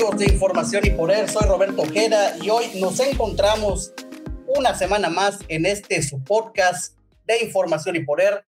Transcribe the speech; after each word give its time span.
amigos 0.00 0.18
de 0.18 0.32
Información 0.32 0.86
y 0.86 0.90
Poder. 0.92 1.28
Soy 1.28 1.46
Roberto 1.46 1.82
Ojeda 1.82 2.34
y 2.40 2.48
hoy 2.48 2.80
nos 2.80 2.98
encontramos 3.00 3.92
una 4.46 4.74
semana 4.74 5.10
más 5.10 5.40
en 5.48 5.66
este 5.66 6.00
su 6.02 6.24
podcast 6.24 6.96
de 7.26 7.44
Información 7.44 7.96
y 7.96 8.04
Poder. 8.06 8.46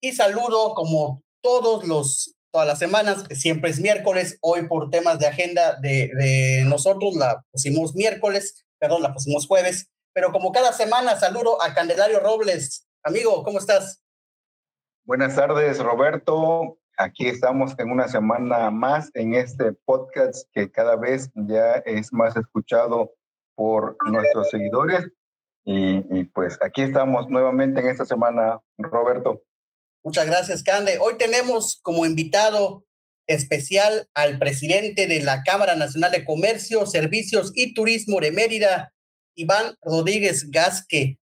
Y 0.00 0.12
saludo 0.12 0.72
como 0.72 1.22
todos 1.42 1.86
los 1.86 2.34
todas 2.50 2.66
las 2.66 2.78
semanas, 2.78 3.24
siempre 3.32 3.68
es 3.70 3.80
miércoles, 3.80 4.38
hoy 4.40 4.66
por 4.66 4.88
temas 4.88 5.18
de 5.18 5.26
agenda 5.26 5.76
de, 5.78 6.10
de 6.14 6.64
nosotros 6.64 7.16
la 7.16 7.44
pusimos 7.52 7.94
miércoles, 7.94 8.64
perdón, 8.80 9.02
la 9.02 9.12
pusimos 9.12 9.46
jueves, 9.46 9.90
pero 10.14 10.32
como 10.32 10.52
cada 10.52 10.72
semana 10.72 11.20
saludo 11.20 11.62
a 11.62 11.74
Candelario 11.74 12.18
Robles. 12.20 12.88
Amigo, 13.02 13.44
¿cómo 13.44 13.58
estás? 13.58 14.02
Buenas 15.04 15.36
tardes, 15.36 15.80
Roberto. 15.80 16.77
Aquí 17.00 17.28
estamos 17.28 17.78
en 17.78 17.92
una 17.92 18.08
semana 18.08 18.72
más 18.72 19.08
en 19.14 19.34
este 19.34 19.72
podcast 19.84 20.48
que 20.52 20.68
cada 20.68 20.96
vez 20.96 21.30
ya 21.36 21.74
es 21.86 22.12
más 22.12 22.36
escuchado 22.36 23.14
por 23.54 23.96
nuestros 24.10 24.50
seguidores. 24.50 25.06
Y, 25.64 25.98
y, 26.10 26.24
pues 26.24 26.58
aquí 26.60 26.82
estamos 26.82 27.28
nuevamente 27.28 27.80
en 27.80 27.86
esta 27.86 28.04
semana, 28.04 28.58
Roberto. 28.78 29.44
Muchas 30.02 30.26
gracias, 30.26 30.64
Cande. 30.64 30.98
Hoy 30.98 31.16
tenemos 31.18 31.78
como 31.82 32.04
invitado 32.04 32.84
especial 33.28 34.08
al 34.12 34.40
presidente 34.40 35.06
de 35.06 35.22
la 35.22 35.44
Cámara 35.44 35.76
Nacional 35.76 36.10
de 36.10 36.24
Comercio, 36.24 36.84
Servicios 36.84 37.52
y 37.54 37.74
Turismo 37.74 38.18
de 38.18 38.32
Mérida, 38.32 38.92
Iván 39.36 39.76
Rodríguez 39.82 40.50
Gasque. 40.50 41.20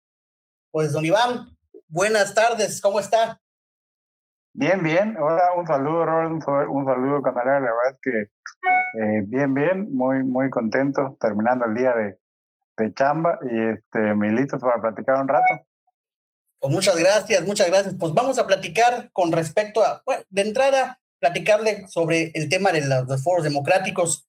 Pues, 0.70 0.92
don 0.92 1.04
Iván, 1.04 1.54
buenas 1.86 2.34
tardes, 2.34 2.80
¿cómo 2.80 2.98
está? 2.98 3.42
Bien, 4.58 4.82
bien. 4.82 5.18
Hola, 5.18 5.50
un 5.54 5.66
saludo, 5.66 6.06
Robert, 6.06 6.30
un, 6.30 6.86
saludo, 6.86 7.20
Candelaria. 7.20 7.60
La 7.60 7.74
verdad 7.74 7.92
es 7.92 7.98
que 8.00 8.20
eh, 9.02 9.22
bien, 9.26 9.52
bien, 9.52 9.94
muy, 9.94 10.24
muy 10.24 10.48
contento 10.48 11.14
terminando 11.20 11.66
el 11.66 11.74
día 11.74 11.92
de, 11.94 12.16
de 12.78 12.94
chamba 12.94 13.38
y 13.42 13.74
este, 13.74 13.98
para 14.58 14.80
platicar 14.80 15.20
un 15.20 15.28
rato. 15.28 15.62
Pues 16.58 16.72
muchas 16.72 16.96
gracias, 16.96 17.46
muchas 17.46 17.66
gracias. 17.66 17.96
Pues 18.00 18.14
vamos 18.14 18.38
a 18.38 18.46
platicar 18.46 19.10
con 19.12 19.30
respecto 19.30 19.84
a, 19.84 20.00
bueno, 20.06 20.22
de 20.30 20.40
entrada, 20.40 21.00
platicarle 21.20 21.86
sobre 21.88 22.30
el 22.32 22.48
tema 22.48 22.72
de 22.72 22.80
los 22.80 23.22
foros 23.22 23.44
democráticos 23.44 24.26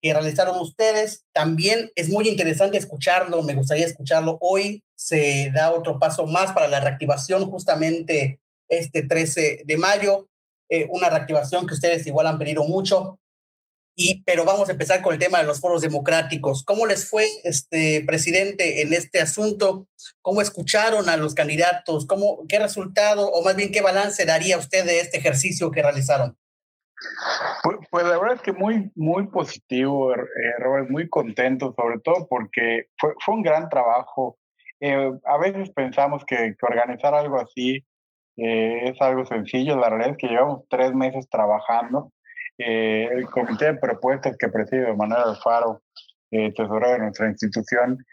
que 0.00 0.14
realizaron 0.14 0.58
ustedes. 0.58 1.26
También 1.34 1.90
es 1.96 2.08
muy 2.08 2.30
interesante 2.30 2.78
escucharlo, 2.78 3.42
me 3.42 3.54
gustaría 3.54 3.84
escucharlo. 3.84 4.38
Hoy 4.40 4.82
se 4.94 5.50
da 5.54 5.70
otro 5.70 5.98
paso 5.98 6.26
más 6.26 6.52
para 6.52 6.66
la 6.66 6.80
reactivación 6.80 7.44
justamente 7.50 8.40
este 8.68 9.02
13 9.02 9.62
de 9.64 9.76
mayo, 9.76 10.28
eh, 10.68 10.86
una 10.90 11.08
reactivación 11.10 11.66
que 11.66 11.74
ustedes 11.74 12.06
igual 12.06 12.26
han 12.26 12.38
pedido 12.38 12.64
mucho. 12.64 13.18
Y, 13.98 14.22
pero 14.24 14.44
vamos 14.44 14.68
a 14.68 14.72
empezar 14.72 15.00
con 15.00 15.14
el 15.14 15.18
tema 15.18 15.38
de 15.38 15.44
los 15.44 15.60
foros 15.60 15.80
democráticos. 15.80 16.62
¿Cómo 16.64 16.84
les 16.84 17.08
fue, 17.08 17.26
este 17.44 18.04
presidente, 18.06 18.82
en 18.82 18.92
este 18.92 19.22
asunto? 19.22 19.88
¿Cómo 20.20 20.42
escucharon 20.42 21.08
a 21.08 21.16
los 21.16 21.34
candidatos? 21.34 22.04
¿Cómo, 22.06 22.44
¿Qué 22.46 22.58
resultado 22.58 23.30
o 23.30 23.42
más 23.42 23.56
bien 23.56 23.72
qué 23.72 23.80
balance 23.80 24.26
daría 24.26 24.58
usted 24.58 24.84
de 24.84 25.00
este 25.00 25.16
ejercicio 25.16 25.70
que 25.70 25.80
realizaron? 25.80 26.36
Pues, 27.90 28.04
la 28.04 28.18
verdad 28.18 28.36
es 28.36 28.42
que 28.42 28.52
muy, 28.52 28.90
muy 28.94 29.28
positivo, 29.28 30.12
eh, 30.14 30.18
Robert, 30.58 30.90
muy 30.90 31.08
contento, 31.08 31.74
sobre 31.74 31.98
todo 32.00 32.26
porque 32.28 32.88
fue, 32.98 33.14
fue 33.24 33.34
un 33.34 33.42
gran 33.42 33.70
trabajo. 33.70 34.38
Eh, 34.80 35.10
a 35.24 35.38
veces 35.38 35.70
pensamos 35.70 36.22
que, 36.26 36.36
que 36.36 36.66
organizar 36.66 37.14
algo 37.14 37.40
así 37.40 37.82
eh, 38.36 38.90
es 38.90 39.00
algo 39.00 39.24
sencillo, 39.24 39.76
la 39.76 39.88
realidad 39.88 40.12
es 40.12 40.18
que 40.18 40.28
llevamos 40.28 40.64
tres 40.68 40.94
meses 40.94 41.28
trabajando. 41.28 42.12
Eh, 42.58 43.08
el 43.12 43.26
comité 43.26 43.66
de 43.66 43.74
propuestas 43.74 44.36
que 44.38 44.48
preside 44.48 44.94
Manuel 44.94 45.22
Alfaro, 45.22 45.82
eh, 46.30 46.52
tesorero 46.54 46.92
de 46.92 46.98
nuestra 46.98 47.28
institución, 47.28 48.04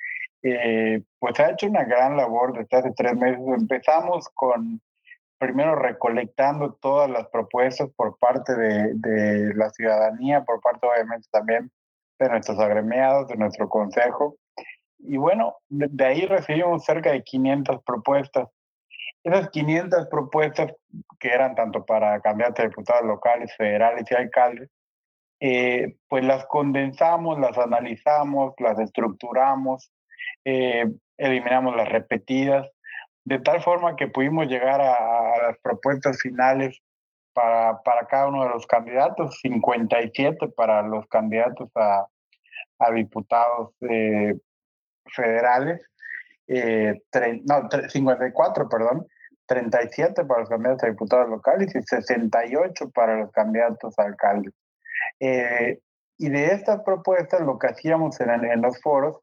eh, 0.43 1.01
pues 1.19 1.39
ha 1.39 1.51
hecho 1.51 1.67
una 1.67 1.85
gran 1.85 2.17
labor 2.17 2.57
desde 2.57 2.77
hace 2.77 2.91
tres 2.95 3.15
meses. 3.15 3.39
Empezamos 3.57 4.29
con, 4.33 4.81
primero 5.37 5.75
recolectando 5.75 6.73
todas 6.81 7.09
las 7.09 7.27
propuestas 7.29 7.89
por 7.95 8.17
parte 8.17 8.55
de, 8.55 8.91
de 8.95 9.53
la 9.55 9.69
ciudadanía, 9.69 10.43
por 10.43 10.61
parte 10.61 10.87
obviamente 10.87 11.27
también 11.31 11.71
de 12.19 12.29
nuestros 12.29 12.59
agremiados, 12.59 13.27
de 13.27 13.37
nuestro 13.37 13.69
consejo. 13.69 14.35
Y 14.99 15.17
bueno, 15.17 15.55
de, 15.69 15.87
de 15.89 16.05
ahí 16.05 16.25
recibimos 16.25 16.85
cerca 16.85 17.11
de 17.11 17.23
500 17.23 17.81
propuestas 17.83 18.49
esas 19.23 19.49
500 19.49 20.07
propuestas 20.07 20.73
que 21.19 21.29
eran 21.29 21.55
tanto 21.55 21.85
para 21.85 22.19
candidatos 22.19 22.59
a 22.59 22.67
diputados 22.67 23.05
locales, 23.05 23.55
federales 23.55 24.05
y 24.09 24.15
alcaldes, 24.15 24.69
eh, 25.39 25.95
pues 26.09 26.23
las 26.23 26.45
condensamos, 26.47 27.39
las 27.39 27.57
analizamos, 27.57 28.53
las 28.59 28.79
estructuramos, 28.79 29.91
eh, 30.45 30.85
eliminamos 31.17 31.75
las 31.75 31.89
repetidas, 31.89 32.69
de 33.25 33.39
tal 33.39 33.61
forma 33.61 33.95
que 33.95 34.07
pudimos 34.07 34.47
llegar 34.47 34.81
a, 34.81 35.47
las 35.47 35.57
propuestas 35.61 36.21
finales 36.21 36.81
para, 37.33 37.79
cada 38.09 38.27
uno 38.27 38.43
de 38.43 38.49
los 38.49 38.67
candidatos, 38.67 39.39
57 39.41 40.49
para 40.49 40.81
los 40.81 41.07
candidatos 41.07 41.69
a, 41.75 42.05
a 42.79 42.91
diputados 42.91 43.71
eh, 43.89 44.35
federales, 45.07 45.81
no, 47.45 47.69
54, 47.89 48.69
perdón, 48.69 49.07
37 49.45 50.25
para 50.25 50.41
los 50.41 50.49
candidatos 50.49 50.83
a 50.83 50.87
diputados 50.87 51.29
locales 51.29 51.75
y 51.75 51.81
68 51.81 52.89
para 52.91 53.19
los 53.19 53.31
candidatos 53.31 53.97
a 53.97 54.03
alcaldes. 54.03 54.53
Eh, 55.19 55.79
y 56.17 56.29
de 56.29 56.45
estas 56.47 56.81
propuestas 56.83 57.41
lo 57.41 57.57
que 57.59 57.67
hacíamos 57.67 58.19
en, 58.21 58.29
en, 58.29 58.61
los 58.61 58.79
foros 58.81 59.19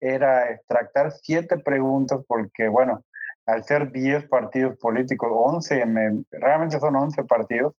era 0.00 0.50
extractar 0.50 1.12
siete 1.12 1.58
preguntas 1.58 2.20
porque, 2.26 2.68
bueno, 2.68 3.04
al 3.46 3.64
ser 3.64 3.90
10 3.92 4.28
partidos 4.28 4.76
políticos, 4.78 5.30
11, 5.32 5.80
en 5.80 6.26
realmente 6.30 6.78
son 6.78 6.96
11 6.96 7.24
partidos, 7.24 7.74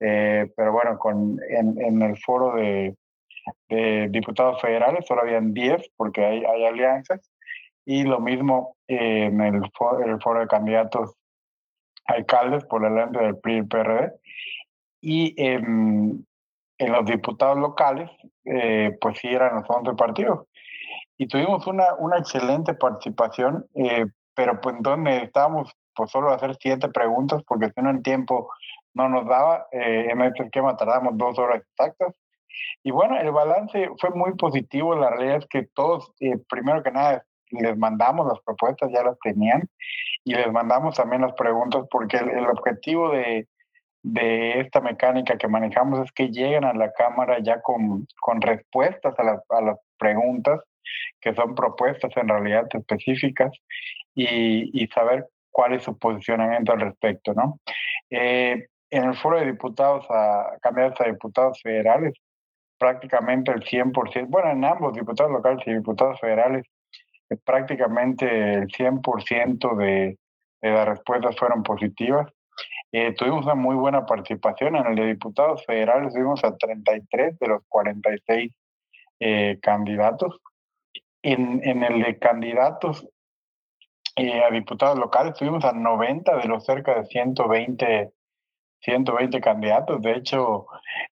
eh, 0.00 0.50
pero 0.56 0.72
bueno, 0.72 0.98
con, 0.98 1.38
en, 1.48 1.80
en 1.80 2.02
el 2.02 2.16
foro 2.18 2.56
de, 2.56 2.96
de, 3.68 4.08
diputados 4.10 4.60
federales 4.60 5.06
solo 5.06 5.22
habían 5.22 5.52
10 5.52 5.90
porque 5.96 6.24
hay, 6.24 6.44
hay 6.44 6.66
alianzas 6.66 7.20
y 7.84 8.04
lo 8.04 8.20
mismo 8.20 8.76
eh, 8.88 9.24
en 9.24 9.40
el 9.40 9.62
foro, 9.76 10.04
el 10.04 10.20
foro 10.20 10.40
de 10.40 10.46
candidatos 10.48 11.14
alcaldes 12.12 12.64
por 12.64 12.84
el 12.84 12.98
ente 12.98 13.18
del 13.18 13.38
PRI 13.38 13.58
y 13.58 13.62
PRD. 13.62 14.12
Y 15.00 15.34
en, 15.42 16.26
en 16.78 16.92
los 16.92 17.04
diputados 17.04 17.58
locales, 17.58 18.10
eh, 18.44 18.96
pues 19.00 19.18
sí 19.18 19.28
eran 19.28 19.56
los 19.56 19.64
11 19.68 19.94
partidos. 19.94 20.46
Y 21.18 21.26
tuvimos 21.26 21.66
una, 21.66 21.94
una 21.98 22.18
excelente 22.18 22.74
participación, 22.74 23.66
eh, 23.74 24.06
pero 24.34 24.60
pues 24.60 24.76
entonces 24.76 25.22
estábamos 25.24 25.72
pues 25.94 26.10
solo 26.10 26.30
hacer 26.30 26.56
siete 26.60 26.88
preguntas, 26.88 27.42
porque 27.46 27.70
si 27.74 27.82
no 27.82 27.90
el 27.90 28.02
tiempo 28.02 28.50
no 28.94 29.08
nos 29.08 29.26
daba. 29.26 29.66
Eh, 29.72 30.08
en 30.10 30.20
este 30.22 30.44
esquema 30.44 30.76
tardamos 30.76 31.16
dos 31.16 31.38
horas 31.38 31.62
exactas. 31.62 32.14
Y 32.82 32.90
bueno, 32.90 33.18
el 33.18 33.30
balance 33.30 33.88
fue 33.98 34.10
muy 34.10 34.34
positivo. 34.34 34.94
La 34.94 35.10
realidad 35.10 35.38
es 35.38 35.46
que 35.46 35.62
todos, 35.74 36.12
eh, 36.20 36.38
primero 36.48 36.82
que 36.82 36.90
nada, 36.90 37.24
les 37.50 37.76
mandamos 37.76 38.26
las 38.26 38.40
propuestas, 38.40 38.90
ya 38.92 39.02
las 39.02 39.18
tenían, 39.20 39.68
y 40.24 40.34
les 40.34 40.50
mandamos 40.52 40.96
también 40.96 41.22
las 41.22 41.34
preguntas, 41.34 41.84
porque 41.90 42.18
el, 42.18 42.30
el 42.30 42.46
objetivo 42.46 43.10
de, 43.10 43.48
de, 44.02 44.60
esta 44.60 44.80
mecánica 44.80 45.36
que 45.36 45.48
manejamos 45.48 46.00
es 46.00 46.12
que 46.12 46.28
lleguen 46.28 46.64
a 46.64 46.74
la 46.74 46.92
Cámara 46.92 47.38
ya 47.40 47.60
con, 47.60 48.06
con 48.20 48.40
respuestas 48.40 49.18
a, 49.18 49.24
la, 49.24 49.42
a 49.48 49.60
las 49.60 49.78
preguntas, 49.98 50.60
que 51.20 51.34
son 51.34 51.54
propuestas 51.54 52.12
en 52.16 52.28
realidad 52.28 52.66
específicas, 52.72 53.52
y, 54.14 54.82
y 54.82 54.86
saber 54.88 55.26
cuál 55.50 55.74
es 55.74 55.84
su 55.84 55.98
posicionamiento 55.98 56.72
al 56.72 56.80
respecto, 56.80 57.34
¿no? 57.34 57.60
Eh, 58.10 58.66
en 58.90 59.04
el 59.04 59.14
foro 59.16 59.38
de 59.38 59.46
diputados 59.46 60.04
a 60.10 60.58
candidatos 60.60 61.00
a 61.00 61.10
diputados 61.10 61.60
federales, 61.62 62.14
prácticamente 62.78 63.52
el 63.52 63.62
100%, 63.62 64.26
bueno, 64.28 64.50
en 64.50 64.64
ambos 64.64 64.92
diputados 64.92 65.32
locales 65.32 65.66
y 65.66 65.72
diputados 65.72 66.20
federales, 66.20 66.66
prácticamente 67.36 68.54
el 68.54 68.68
100% 68.68 69.76
de, 69.76 70.18
de 70.62 70.70
las 70.70 70.88
respuestas 70.88 71.36
fueron 71.36 71.62
positivas. 71.62 72.32
Eh, 72.92 73.14
tuvimos 73.14 73.44
una 73.46 73.54
muy 73.54 73.74
buena 73.74 74.04
participación 74.04 74.76
en 74.76 74.86
el 74.86 74.94
de 74.94 75.06
diputados 75.06 75.64
federales, 75.64 76.12
tuvimos 76.12 76.44
a 76.44 76.56
33 76.56 77.38
de 77.38 77.48
los 77.48 77.62
46 77.68 78.52
eh, 79.20 79.58
candidatos. 79.62 80.38
En, 81.22 81.60
en, 81.64 81.84
el 81.84 82.02
de 82.02 82.18
candidatos 82.18 83.06
eh, 84.16 84.42
a 84.42 84.50
diputados 84.50 84.98
locales 84.98 85.34
tuvimos 85.34 85.64
a 85.64 85.72
90 85.72 86.36
de 86.38 86.48
los 86.48 86.64
cerca 86.64 87.00
de 87.00 87.06
120, 87.06 88.12
120 88.80 89.40
candidatos. 89.40 90.02
De 90.02 90.12
hecho, 90.12 90.66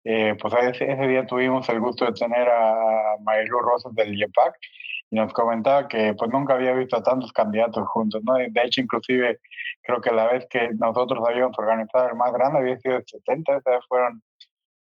eh, 0.04 0.36
pues 0.42 0.54
ese, 0.54 0.92
ese, 0.92 1.08
día 1.08 1.28
tuvimos 1.28 1.68
el 1.70 1.80
gusto 1.80 2.06
de 2.06 2.14
tener 2.14 2.48
a 2.50 3.18
Marilu 3.22 3.60
Rosas 3.60 3.94
del 3.94 4.18
IEPAC 4.18 4.56
nos 5.12 5.32
comentaba 5.34 5.88
que 5.88 6.14
pues 6.14 6.32
nunca 6.32 6.56
había 6.56 6.74
visto 6.74 6.98
a 6.98 7.04
tantos 7.04 7.32
candidatos 7.32 7.88
juntos, 7.88 8.22
¿no? 8.24 8.34
De 8.36 8.52
hecho, 8.64 8.82
inclusive 8.82 9.40
creo 9.82 10.02
que 10.02 10.12
la 10.12 10.28
vez 10.28 10.46
que 10.50 10.70
nosotros 10.78 11.24
habíamos 11.28 11.58
organizado 11.58 12.10
el 12.10 12.16
más 12.16 12.34
grande 12.34 12.60
había 12.60 12.78
sido 12.80 12.98
el 12.98 13.06
70, 13.06 13.58
esa 13.58 13.72
vez 13.72 13.86
fueron 13.88 14.22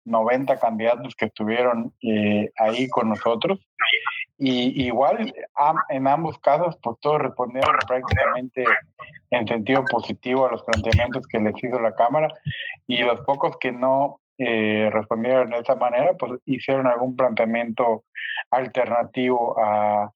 90 0.06 0.59
candidatos 0.59 1.15
que 1.15 1.25
estuvieron 1.25 1.94
eh, 2.01 2.50
ahí 2.57 2.88
con 2.89 3.09
nosotros. 3.09 3.59
Y 4.38 4.85
igual 4.85 5.33
en 5.89 6.07
ambos 6.07 6.38
casos, 6.39 6.77
pues 6.81 6.97
todos 7.01 7.21
respondieron 7.21 7.75
prácticamente 7.88 8.63
en 9.31 9.47
sentido 9.47 9.83
positivo 9.85 10.45
a 10.45 10.51
los 10.51 10.63
planteamientos 10.63 11.27
que 11.27 11.39
les 11.39 11.56
hizo 11.63 11.80
la 11.80 11.95
Cámara 11.95 12.27
y 12.85 12.97
los 13.03 13.19
pocos 13.21 13.57
que 13.59 13.71
no 13.71 14.21
eh, 14.38 14.89
respondieron 14.91 15.50
de 15.50 15.57
esa 15.57 15.75
manera, 15.75 16.13
pues 16.13 16.39
hicieron 16.45 16.85
algún 16.85 17.15
planteamiento 17.15 18.03
alternativo 18.51 19.59
a, 19.59 20.11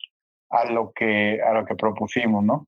a 0.49 0.65
lo 0.65 0.91
que 0.91 1.41
a 1.41 1.53
lo 1.53 1.65
que 1.65 1.75
propusimos, 1.75 2.43
¿no? 2.43 2.67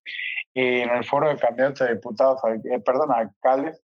en 0.56 0.90
el 0.90 1.04
foro 1.04 1.30
de 1.30 1.38
candidatos 1.38 1.82
a 1.82 1.92
diputados, 1.92 2.40
eh, 2.66 2.80
perdón, 2.80 3.12
a 3.12 3.16
alcaldes, 3.16 3.82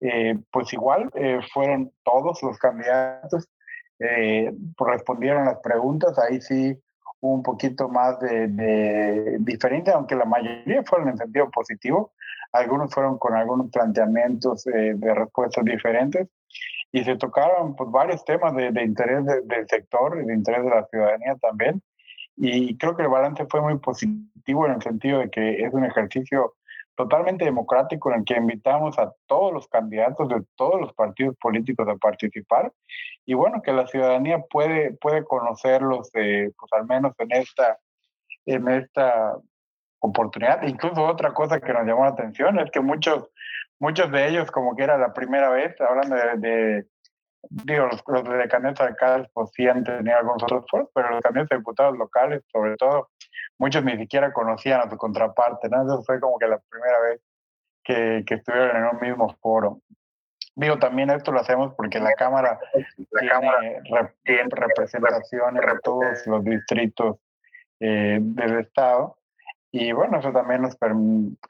eh, 0.00 0.38
pues 0.50 0.72
igual 0.72 1.10
eh, 1.14 1.40
fueron 1.52 1.92
todos 2.02 2.42
los 2.42 2.58
candidatos, 2.58 3.48
eh, 3.98 4.52
respondieron 4.78 5.46
las 5.46 5.58
preguntas, 5.60 6.18
ahí 6.18 6.40
sí 6.40 6.78
un 7.20 7.42
poquito 7.42 7.88
más 7.88 8.20
de, 8.20 8.48
de, 8.48 9.36
diferente, 9.40 9.90
aunque 9.90 10.14
la 10.14 10.26
mayoría 10.26 10.82
fueron 10.84 11.08
en 11.08 11.16
sentido 11.16 11.50
positivo, 11.50 12.12
algunos 12.52 12.92
fueron 12.92 13.18
con 13.18 13.34
algunos 13.34 13.70
planteamientos 13.70 14.64
de 14.64 15.14
respuestas 15.14 15.64
diferentes 15.64 16.28
y 16.94 17.02
se 17.02 17.16
tocaron 17.16 17.74
pues, 17.74 17.90
varios 17.90 18.24
temas 18.24 18.54
de, 18.54 18.70
de 18.70 18.84
interés 18.84 19.24
del 19.26 19.68
sector 19.68 20.16
y 20.16 20.24
de 20.24 20.32
interés 20.32 20.62
de 20.62 20.70
la 20.70 20.86
ciudadanía 20.86 21.34
también. 21.42 21.82
Y 22.36 22.78
creo 22.78 22.94
que 22.96 23.02
el 23.02 23.08
balance 23.08 23.44
fue 23.50 23.60
muy 23.62 23.78
positivo 23.80 24.66
en 24.66 24.74
el 24.74 24.82
sentido 24.82 25.18
de 25.18 25.28
que 25.28 25.64
es 25.64 25.74
un 25.74 25.84
ejercicio 25.84 26.54
totalmente 26.94 27.44
democrático 27.44 28.12
en 28.12 28.20
el 28.20 28.24
que 28.24 28.36
invitamos 28.36 28.96
a 28.96 29.12
todos 29.26 29.52
los 29.52 29.66
candidatos 29.66 30.28
de 30.28 30.44
todos 30.54 30.80
los 30.80 30.92
partidos 30.92 31.36
políticos 31.38 31.88
a 31.88 31.96
participar 31.96 32.72
y 33.26 33.34
bueno, 33.34 33.60
que 33.60 33.72
la 33.72 33.88
ciudadanía 33.88 34.44
puede, 34.48 34.92
puede 34.92 35.24
conocerlos, 35.24 36.10
eh, 36.14 36.52
pues 36.56 36.72
al 36.74 36.86
menos 36.86 37.12
en 37.18 37.32
esta, 37.32 37.76
en 38.46 38.68
esta 38.68 39.34
oportunidad. 39.98 40.62
Incluso 40.62 41.04
otra 41.04 41.34
cosa 41.34 41.58
que 41.58 41.72
nos 41.72 41.84
llamó 41.86 42.04
la 42.04 42.10
atención 42.10 42.60
es 42.60 42.70
que 42.70 42.78
muchos, 42.78 43.28
muchos 43.84 44.10
de 44.10 44.28
ellos, 44.28 44.50
como 44.50 44.74
que 44.74 44.82
era 44.82 44.96
la 44.96 45.12
primera 45.12 45.50
vez, 45.50 45.78
hablando 45.78 46.16
de, 46.16 46.86
digo, 47.50 47.86
los, 47.86 48.02
los 48.06 48.24
de 48.24 48.48
candidatos 48.48 48.86
alcaldes, 48.86 49.30
pues 49.34 49.50
sí 49.52 49.68
han 49.68 49.84
tenido 49.84 50.16
algunos 50.16 50.42
otros 50.42 50.64
foros, 50.70 50.88
pero 50.94 51.10
los 51.10 51.20
candidatos 51.20 51.50
de 51.50 51.58
diputados 51.58 51.98
locales, 51.98 52.42
sobre 52.50 52.76
todo, 52.76 53.10
muchos 53.58 53.84
ni 53.84 53.98
siquiera 53.98 54.32
conocían 54.32 54.80
a 54.80 54.88
su 54.88 54.96
contraparte, 54.96 55.68
¿no? 55.68 55.82
Eso 55.82 56.02
fue 56.02 56.18
como 56.18 56.38
que 56.38 56.48
la 56.48 56.58
primera 56.58 56.98
vez 57.00 57.20
que, 57.84 58.24
que 58.26 58.36
estuvieron 58.36 58.74
en 58.74 58.84
un 58.84 59.00
mismo 59.00 59.36
foro. 59.42 59.80
Digo, 60.56 60.78
también 60.78 61.10
esto 61.10 61.30
lo 61.30 61.40
hacemos 61.40 61.74
porque 61.74 62.00
la 62.00 62.12
Cámara, 62.14 62.58
la 62.72 63.20
tiene, 63.20 63.28
cámara 63.28 64.14
tiene 64.22 64.48
representación 64.50 65.56
en 65.58 65.80
todos 65.82 66.26
los 66.26 66.42
distritos 66.42 67.18
eh, 67.80 68.18
del 68.18 68.60
Estado. 68.60 69.18
Y 69.76 69.90
bueno, 69.90 70.20
eso 70.20 70.30
también 70.30 70.62
nos 70.62 70.76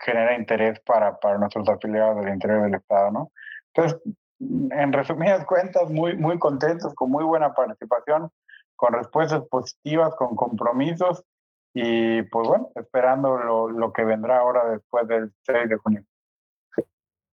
genera 0.01 0.35
interés 0.35 0.81
para, 0.81 1.21
para 1.21 1.37
nuestros 1.37 1.69
afiliados 1.69 2.25
del 2.25 2.33
interior 2.33 2.63
del 2.63 2.77
Estado, 2.77 3.11
¿no? 3.11 3.33
Entonces, 3.75 4.01
en 4.41 4.93
resumidas 4.95 5.45
cuentas, 5.45 5.91
muy, 5.91 6.17
muy 6.17 6.39
contentos, 6.39 6.95
con 6.95 7.11
muy 7.11 7.23
buena 7.23 7.53
participación, 7.53 8.31
con 8.77 8.95
respuestas 8.95 9.43
positivas, 9.51 10.15
con 10.15 10.37
compromisos 10.37 11.23
y 11.75 12.23
pues 12.23 12.49
bueno, 12.49 12.71
esperando 12.77 13.37
lo, 13.37 13.69
lo 13.69 13.93
que 13.93 14.05
vendrá 14.05 14.39
ahora 14.39 14.71
después 14.71 15.07
del 15.07 15.31
6 15.43 15.69
de 15.69 15.77
junio. 15.77 16.05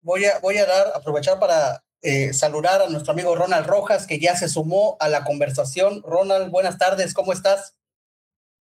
Voy 0.02 0.26
a, 0.26 0.40
voy 0.40 0.58
a 0.58 0.66
dar, 0.66 0.88
aprovechar 0.96 1.40
para 1.40 1.84
eh, 2.02 2.34
saludar 2.34 2.82
a 2.82 2.90
nuestro 2.90 3.14
amigo 3.14 3.36
Ronald 3.36 3.68
Rojas, 3.68 4.08
que 4.08 4.20
ya 4.20 4.36
se 4.36 4.50
sumó 4.50 4.98
a 5.00 5.08
la 5.08 5.24
conversación. 5.24 6.02
Ronald, 6.02 6.50
buenas 6.50 6.80
tardes, 6.80 7.14
¿cómo 7.14 7.32
estás? 7.32 7.76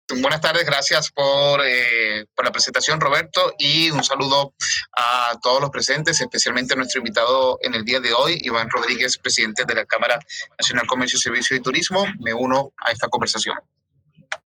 Buenas 0.09 0.41
tardes, 0.41 0.65
gracias 0.65 1.11
por, 1.11 1.61
eh, 1.67 2.27
por, 2.33 2.45
la 2.45 2.53
presentación, 2.53 3.01
Roberto, 3.01 3.53
y 3.59 3.91
un 3.91 4.05
saludo 4.05 4.55
a 4.97 5.37
todos 5.43 5.61
los 5.61 5.71
presentes, 5.71 6.21
especialmente 6.21 6.75
a 6.75 6.77
nuestro 6.77 7.01
invitado 7.01 7.59
en 7.61 7.75
el 7.75 7.85
día 7.85 7.99
de 7.99 8.13
hoy, 8.15 8.39
Iván 8.43 8.71
Rodríguez, 8.71 9.19
presidente 9.19 9.65
de 9.65 9.75
la 9.75 9.85
Cámara 9.85 10.21
Nacional 10.57 10.87
Comercio, 10.87 11.19
Servicio 11.19 11.57
y 11.57 11.61
Turismo. 11.61 12.05
Me 12.21 12.33
uno 12.33 12.73
a 12.77 12.93
esta 12.93 13.09
conversación. 13.09 13.57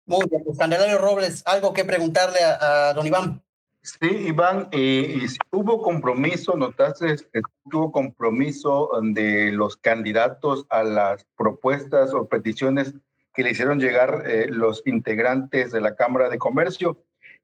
Muy 0.06 0.26
bien, 0.30 0.42
pues 0.44 0.56
Candelario 0.56 0.96
Robles, 0.96 1.42
algo 1.44 1.74
que 1.74 1.84
preguntarle 1.84 2.38
a, 2.42 2.94
don 2.94 3.06
Iván. 3.06 3.42
Sí, 3.82 4.08
Iván, 4.08 4.68
eh, 4.72 5.26
hubo 5.50 5.82
compromiso, 5.82 6.56
notaste 6.56 7.16
que 7.32 7.42
hubo 7.64 7.92
compromiso 7.92 8.90
de 9.02 9.52
los 9.52 9.76
candidatos 9.76 10.64
a 10.70 10.84
las 10.84 11.26
propuestas 11.36 12.14
o 12.14 12.28
peticiones 12.28 12.94
que 13.40 13.44
le 13.44 13.52
hicieron 13.52 13.80
llegar 13.80 14.24
eh, 14.26 14.48
los 14.50 14.82
integrantes 14.84 15.72
de 15.72 15.80
la 15.80 15.94
Cámara 15.94 16.28
de 16.28 16.36
Comercio. 16.36 16.98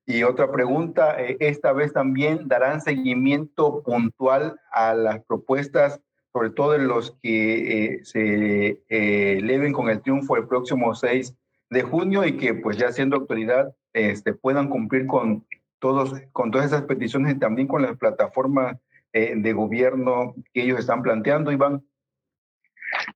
Y 0.04 0.24
otra 0.24 0.52
pregunta, 0.52 1.18
eh, 1.18 1.38
esta 1.40 1.72
vez 1.72 1.94
también 1.94 2.48
darán 2.48 2.82
seguimiento 2.82 3.82
puntual 3.82 4.60
a 4.72 4.92
las 4.92 5.24
propuestas, 5.24 6.02
sobre 6.34 6.50
todo 6.50 6.72
de 6.72 6.80
los 6.80 7.16
que 7.22 7.94
eh, 7.94 8.04
se 8.04 8.82
eleven 8.90 9.72
con 9.72 9.88
el 9.88 10.02
triunfo 10.02 10.36
el 10.36 10.46
próximo 10.46 10.94
6 10.94 11.34
de 11.70 11.82
junio 11.82 12.26
y 12.26 12.36
que 12.36 12.52
pues 12.52 12.76
ya 12.76 12.92
siendo 12.92 13.16
autoridad 13.16 13.74
este, 13.94 14.34
puedan 14.34 14.68
cumplir 14.68 15.06
con, 15.06 15.46
todos, 15.78 16.12
con 16.32 16.50
todas 16.50 16.66
esas 16.66 16.82
peticiones 16.82 17.34
y 17.34 17.38
también 17.38 17.68
con 17.68 17.80
las 17.80 17.96
plataformas 17.96 18.76
de 19.14 19.52
gobierno 19.54 20.34
que 20.52 20.64
ellos 20.64 20.78
están 20.78 21.00
planteando, 21.02 21.50
Iván. 21.50 21.82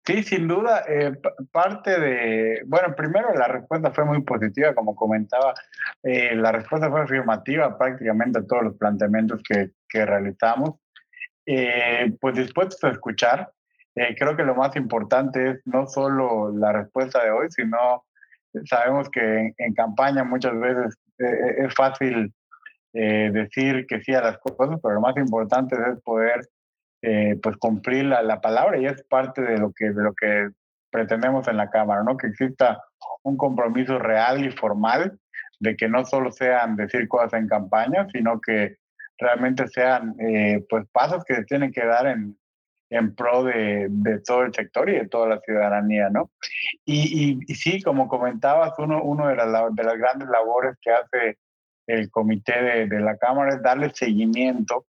Sí, 0.04 0.22
sin 0.22 0.48
duda, 0.48 0.84
eh, 0.88 1.12
parte 1.52 1.98
de, 2.00 2.62
bueno, 2.66 2.94
primero 2.96 3.32
la 3.34 3.48
respuesta 3.48 3.90
fue 3.92 4.04
muy 4.04 4.22
positiva, 4.22 4.74
como 4.74 4.94
comentaba, 4.96 5.54
eh, 6.02 6.34
la 6.34 6.52
respuesta 6.52 6.90
fue 6.90 7.02
afirmativa 7.02 7.76
prácticamente 7.78 8.40
a 8.40 8.46
todos 8.46 8.64
los 8.64 8.76
planteamientos 8.76 9.40
que, 9.48 9.70
que 9.88 10.04
realizamos. 10.04 10.80
Eh, 11.46 12.12
pues 12.20 12.34
dispuestos 12.36 12.82
a 12.84 12.92
escuchar, 12.92 13.50
creo 13.94 14.36
que 14.36 14.44
lo 14.44 14.54
más 14.54 14.74
importante 14.76 15.50
es 15.50 15.60
no 15.66 15.86
solo 15.86 16.52
la 16.56 16.72
respuesta 16.72 17.22
de 17.22 17.30
hoy, 17.30 17.48
sino 17.50 18.04
sabemos 18.64 19.10
que 19.10 19.20
en, 19.20 19.54
en 19.58 19.74
campaña 19.74 20.24
muchas 20.24 20.58
veces 20.58 20.96
es 21.18 21.74
fácil 21.74 22.32
decir 22.92 23.86
que 23.86 24.00
sí 24.00 24.14
a 24.14 24.22
las 24.22 24.38
cosas, 24.38 24.78
pero 24.82 24.94
lo 24.94 25.00
más 25.00 25.16
importante 25.16 25.76
es 25.76 26.00
poder 26.02 26.40
eh, 27.02 27.38
pues 27.42 27.56
cumplir 27.56 28.04
la, 28.04 28.22
la, 28.22 28.40
palabra 28.40 28.78
y 28.78 28.86
es 28.86 29.02
parte 29.04 29.42
de 29.42 29.58
lo 29.58 29.72
que 29.72 29.90
de 29.90 30.02
lo 30.02 30.12
que 30.14 30.50
pretendemos 30.90 31.48
en 31.48 31.56
la 31.56 31.70
cámara, 31.70 32.02
¿no? 32.02 32.16
Que 32.16 32.26
exista 32.26 32.82
un 33.22 33.36
compromiso 33.36 33.98
real 33.98 34.44
y 34.44 34.50
formal 34.50 35.18
de 35.60 35.76
que 35.76 35.88
no 35.88 36.04
solo 36.04 36.32
sean 36.32 36.76
decir 36.76 37.08
cosas 37.08 37.34
en 37.34 37.48
campaña, 37.48 38.06
sino 38.12 38.40
que 38.40 38.76
realmente 39.18 39.68
sean 39.68 40.14
eh, 40.18 40.64
pues 40.68 40.86
pasos 40.90 41.24
que 41.24 41.34
se 41.34 41.44
tienen 41.44 41.72
que 41.72 41.84
dar 41.84 42.06
en, 42.06 42.36
en 42.90 43.14
pro 43.14 43.44
de, 43.44 43.86
de, 43.88 44.20
todo 44.20 44.42
el 44.42 44.54
sector 44.54 44.88
y 44.88 44.94
de 44.94 45.08
toda 45.08 45.28
la 45.28 45.40
ciudadanía, 45.40 46.08
¿no? 46.10 46.30
Y, 46.84 47.30
y, 47.30 47.38
y 47.46 47.54
sí, 47.54 47.82
como 47.82 48.08
comentabas, 48.08 48.72
uno, 48.78 49.02
uno 49.02 49.28
de, 49.28 49.36
las, 49.36 49.74
de 49.74 49.84
las 49.84 49.98
grandes 49.98 50.28
labores 50.28 50.76
que 50.80 50.90
hace 50.90 51.38
el 51.86 52.10
comité 52.10 52.62
de, 52.62 52.86
de 52.86 53.00
la 53.00 53.16
Cámara 53.16 53.54
es 53.54 53.62
darle 53.62 53.90
seguimiento 53.94 54.86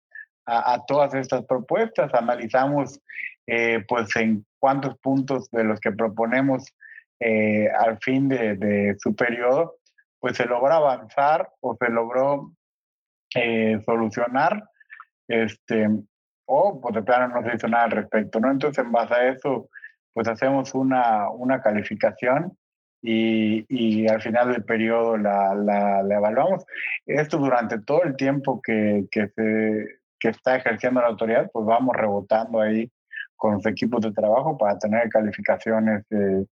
a, 0.48 0.86
todas 0.88 1.14
estas 1.14 1.46
propuestas, 1.46 2.14
analizamos 2.14 3.02
eh, 3.46 3.84
pues 3.88 4.16
en 4.16 4.46
cuántos 4.60 4.98
puntos 5.00 5.52
de 5.52 5.66
los 5.66 5.80
que 5.80 5.92
proponemos 5.92 6.74
eh, 7.20 7.70
al 7.70 7.98
fin 8.00 8.30
de, 8.30 8.56
de, 8.56 8.96
su 9.00 9.16
periodo, 9.16 9.76
pues 10.20 10.38
se 10.38 10.46
logró 10.46 10.74
avanzar 10.74 11.50
o 11.60 11.76
se 11.76 11.90
logró 11.90 12.52
eh, 13.36 13.82
solucionar, 13.86 14.70
este, 15.28 15.90
o 16.46 16.80
pues 16.80 16.96
de 16.96 17.04
plano 17.04 17.28
no 17.28 17.48
se 17.48 17.56
hizo 17.56 17.68
nada 17.68 17.86
al 17.86 17.92
respecto, 17.92 18.40
¿no? 18.40 18.50
Entonces 18.50 18.84
en 18.84 18.92
base 18.92 19.14
a 19.14 19.30
eso, 19.30 19.70
pues 20.14 20.28
hacemos 20.28 20.74
una, 20.74 21.30
una 21.30 21.62
calificación 21.62 22.58
y, 23.02 23.66
y, 23.70 24.08
al 24.08 24.22
final 24.22 24.52
del 24.52 24.64
periodo 24.64 25.18
la, 25.18 25.54
la, 25.54 26.02
la, 26.02 26.16
evaluamos. 26.16 26.66
Esto 27.06 27.38
durante 27.38 27.80
todo 27.80 28.04
el 28.04 28.16
tiempo 28.16 28.60
que, 28.62 29.06
que 29.12 29.28
se 29.30 29.97
que 30.20 30.30
está 30.30 30.56
ejerciendo 30.56 31.02
la 31.02 31.08
autoridad, 31.08 31.50
pues 31.52 31.66
vamos 31.66 31.96
rebotando 31.96 32.62
ahí 32.62 32.92
con 33.36 33.54
los 33.54 33.66
equipos 33.66 34.02
de 34.02 34.12
trabajo 34.12 34.58
para 34.58 34.78
tener 34.80 35.10
calificaciones 35.10 36.04
eh, 36.10 36.46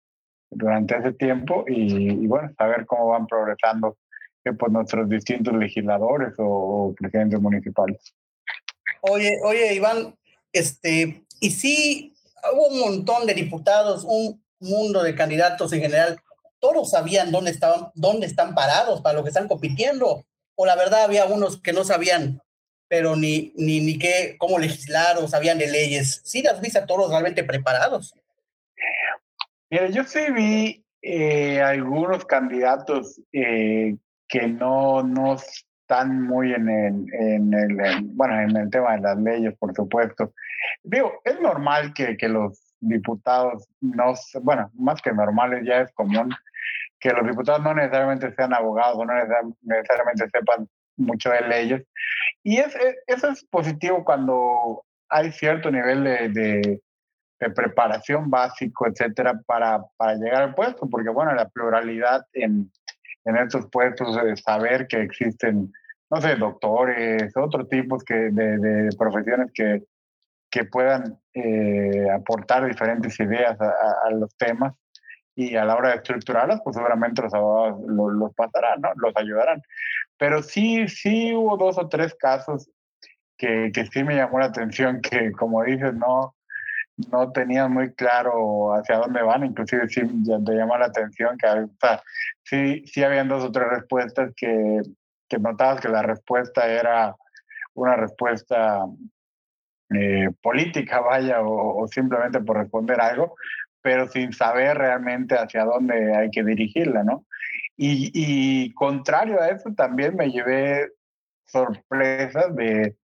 durante 0.49 0.97
ese 0.97 1.13
tiempo 1.13 1.63
y, 1.67 2.23
y, 2.23 2.27
bueno, 2.27 2.51
saber 2.57 2.85
cómo 2.85 3.07
van 3.07 3.25
progresando 3.25 3.97
eh, 4.45 4.51
pues 4.53 4.71
nuestros 4.71 5.07
distintos 5.09 5.53
legisladores 5.53 6.33
o, 6.37 6.93
presidentes 6.99 7.39
municipales. 7.39 8.13
Oye, 9.01 9.39
oye, 9.43 9.73
Iván, 9.73 10.15
este, 10.51 11.23
y 11.39 11.51
sí, 11.51 12.13
hubo 12.53 12.67
un 12.67 12.79
montón 12.79 13.25
de 13.25 13.33
diputados, 13.33 14.03
un 14.05 14.43
mundo 14.59 15.01
de 15.01 15.15
candidatos 15.15 15.71
en 15.73 15.81
general, 15.81 16.19
todos 16.59 16.91
sabían 16.91 17.31
dónde 17.31 17.51
estaban, 17.51 17.89
dónde 17.95 18.27
están 18.27 18.53
parados 18.53 19.01
para 19.01 19.17
lo 19.17 19.23
que 19.23 19.29
están 19.29 19.47
compitiendo, 19.47 20.25
o 20.55 20.65
la 20.65 20.75
verdad 20.75 21.03
había 21.03 21.25
unos 21.25 21.61
que 21.61 21.73
no 21.73 21.83
sabían 21.83 22.41
pero 22.93 23.15
ni, 23.15 23.51
ni, 23.55 23.79
ni 23.79 23.97
qué, 23.97 24.35
cómo 24.37 24.59
legislar 24.59 25.17
o 25.17 25.27
sabían 25.27 25.57
de 25.57 25.65
leyes. 25.65 26.21
Sí 26.23 26.43
las 26.43 26.61
viste 26.61 26.77
a 26.77 26.85
todos 26.85 27.09
realmente 27.09 27.43
preparados. 27.43 28.13
Mira, 29.71 29.87
yo 29.87 30.03
sí 30.03 30.19
vi 30.31 30.85
eh, 31.01 31.59
algunos 31.59 32.23
candidatos 32.23 33.19
eh, 33.31 33.95
que 34.27 34.47
no, 34.47 35.01
no 35.01 35.33
están 35.33 36.21
muy 36.21 36.53
en 36.53 36.69
el, 36.69 37.13
en 37.15 37.53
el, 37.55 38.01
bueno, 38.13 38.39
en 38.39 38.55
el 38.57 38.69
tema 38.69 38.93
de 38.95 39.01
las 39.01 39.17
leyes, 39.17 39.57
por 39.57 39.73
supuesto. 39.73 40.31
Digo, 40.83 41.13
es 41.25 41.41
normal 41.41 41.95
que, 41.95 42.15
que 42.15 42.29
los 42.29 42.75
diputados 42.79 43.67
no, 43.81 44.13
bueno, 44.43 44.69
más 44.75 45.01
que 45.01 45.11
normales 45.13 45.63
ya 45.65 45.81
es 45.81 45.91
común 45.93 46.31
que 46.99 47.09
los 47.09 47.25
diputados 47.25 47.63
no 47.63 47.73
necesariamente 47.73 48.31
sean 48.35 48.53
abogados, 48.53 48.99
no 48.99 49.13
necesariamente 49.63 50.29
sepan 50.29 50.69
mucho 50.95 51.31
de 51.31 51.41
leyes. 51.41 51.83
Y 52.43 52.57
es, 52.57 52.75
eso 53.07 53.29
es 53.29 53.45
positivo 53.45 54.03
cuando 54.03 54.83
hay 55.09 55.31
cierto 55.31 55.71
nivel 55.71 56.03
de, 56.03 56.29
de, 56.29 56.79
preparación 57.55 58.29
básico, 58.29 58.87
etcétera, 58.87 59.37
para, 59.45 59.83
para, 59.97 60.15
llegar 60.15 60.43
al 60.43 60.55
puesto, 60.55 60.87
porque 60.89 61.09
bueno, 61.09 61.33
la 61.33 61.49
pluralidad 61.49 62.25
en, 62.31 62.71
en 63.25 63.37
estos 63.37 63.67
puestos, 63.69 64.17
saber 64.45 64.87
que 64.87 65.01
existen, 65.01 65.71
no 66.09 66.21
sé, 66.21 66.37
doctores, 66.37 67.35
otros 67.35 67.67
tipos 67.67 68.01
que, 68.05 68.13
de, 68.13 68.57
de 68.57 68.89
profesiones 68.97 69.51
que, 69.53 69.83
que 70.53 70.65
puedan 70.65 71.19
eh, 71.33 72.07
aportar 72.11 72.67
diferentes 72.67 73.19
ideas 73.19 73.59
a, 73.59 74.11
los 74.11 74.37
temas 74.37 74.75
y 75.35 75.55
a 75.55 75.65
la 75.65 75.75
hora 75.75 75.89
de 75.89 75.95
estructurarlas, 75.95 76.61
pues 76.63 76.75
seguramente 76.75 77.21
los 77.21 77.33
abogados 77.33 77.81
los, 77.87 78.33
pasarán, 78.35 78.81
¿no? 78.81 78.91
Los 78.95 79.15
ayudarán. 79.15 79.61
Pero 80.17 80.43
sí, 80.43 80.87
sí 80.87 81.33
hubo 81.33 81.57
dos 81.57 81.77
o 81.77 81.89
tres 81.89 82.15
casos 82.15 82.69
que, 83.37 83.71
que 83.73 83.85
sí 83.87 84.03
me 84.03 84.15
llamó 84.15 84.39
la 84.39 84.45
atención, 84.45 85.01
que 85.01 85.31
como 85.31 85.63
dices, 85.63 85.93
no, 85.95 86.35
no 87.11 87.31
tenían 87.31 87.71
muy 87.73 87.93
claro 87.93 88.73
hacia 88.73 88.97
dónde 88.97 89.21
van, 89.21 89.45
inclusive 89.45 89.87
sí 89.89 90.01
te 90.01 90.53
llamó 90.53 90.77
la 90.77 90.85
atención 90.85 91.37
que 91.37 91.47
o 91.47 92.01
sí, 92.43 92.83
sí 92.85 93.03
habían 93.03 93.27
dos 93.27 93.43
o 93.43 93.51
tres 93.51 93.67
respuestas 93.69 94.31
que, 94.35 94.81
que 95.27 95.39
notabas 95.39 95.81
que 95.81 95.89
la 95.89 96.03
respuesta 96.03 96.67
era 96.67 97.15
una 97.73 97.95
respuesta 97.95 98.85
eh, 99.93 100.29
política, 100.41 100.99
vaya, 101.01 101.41
o, 101.41 101.87
simplemente 101.87 102.39
por 102.41 102.57
responder 102.57 103.01
algo, 103.01 103.35
pero 103.83 104.07
sin 104.07 104.33
saber 104.33 104.77
realmente 104.77 105.35
hacia 105.35 105.65
dónde 105.65 106.15
hay 106.15 106.31
que 106.31 106.43
dirigirla, 106.43 107.03
¿no? 107.03 107.25
Y, 107.75 108.73
contrario 108.75 109.41
a 109.41 109.49
eso, 109.49 109.73
también 109.75 110.15
me 110.15 110.31
llevé 110.31 110.89
sorpresas 111.45 112.55
de, 112.55 112.95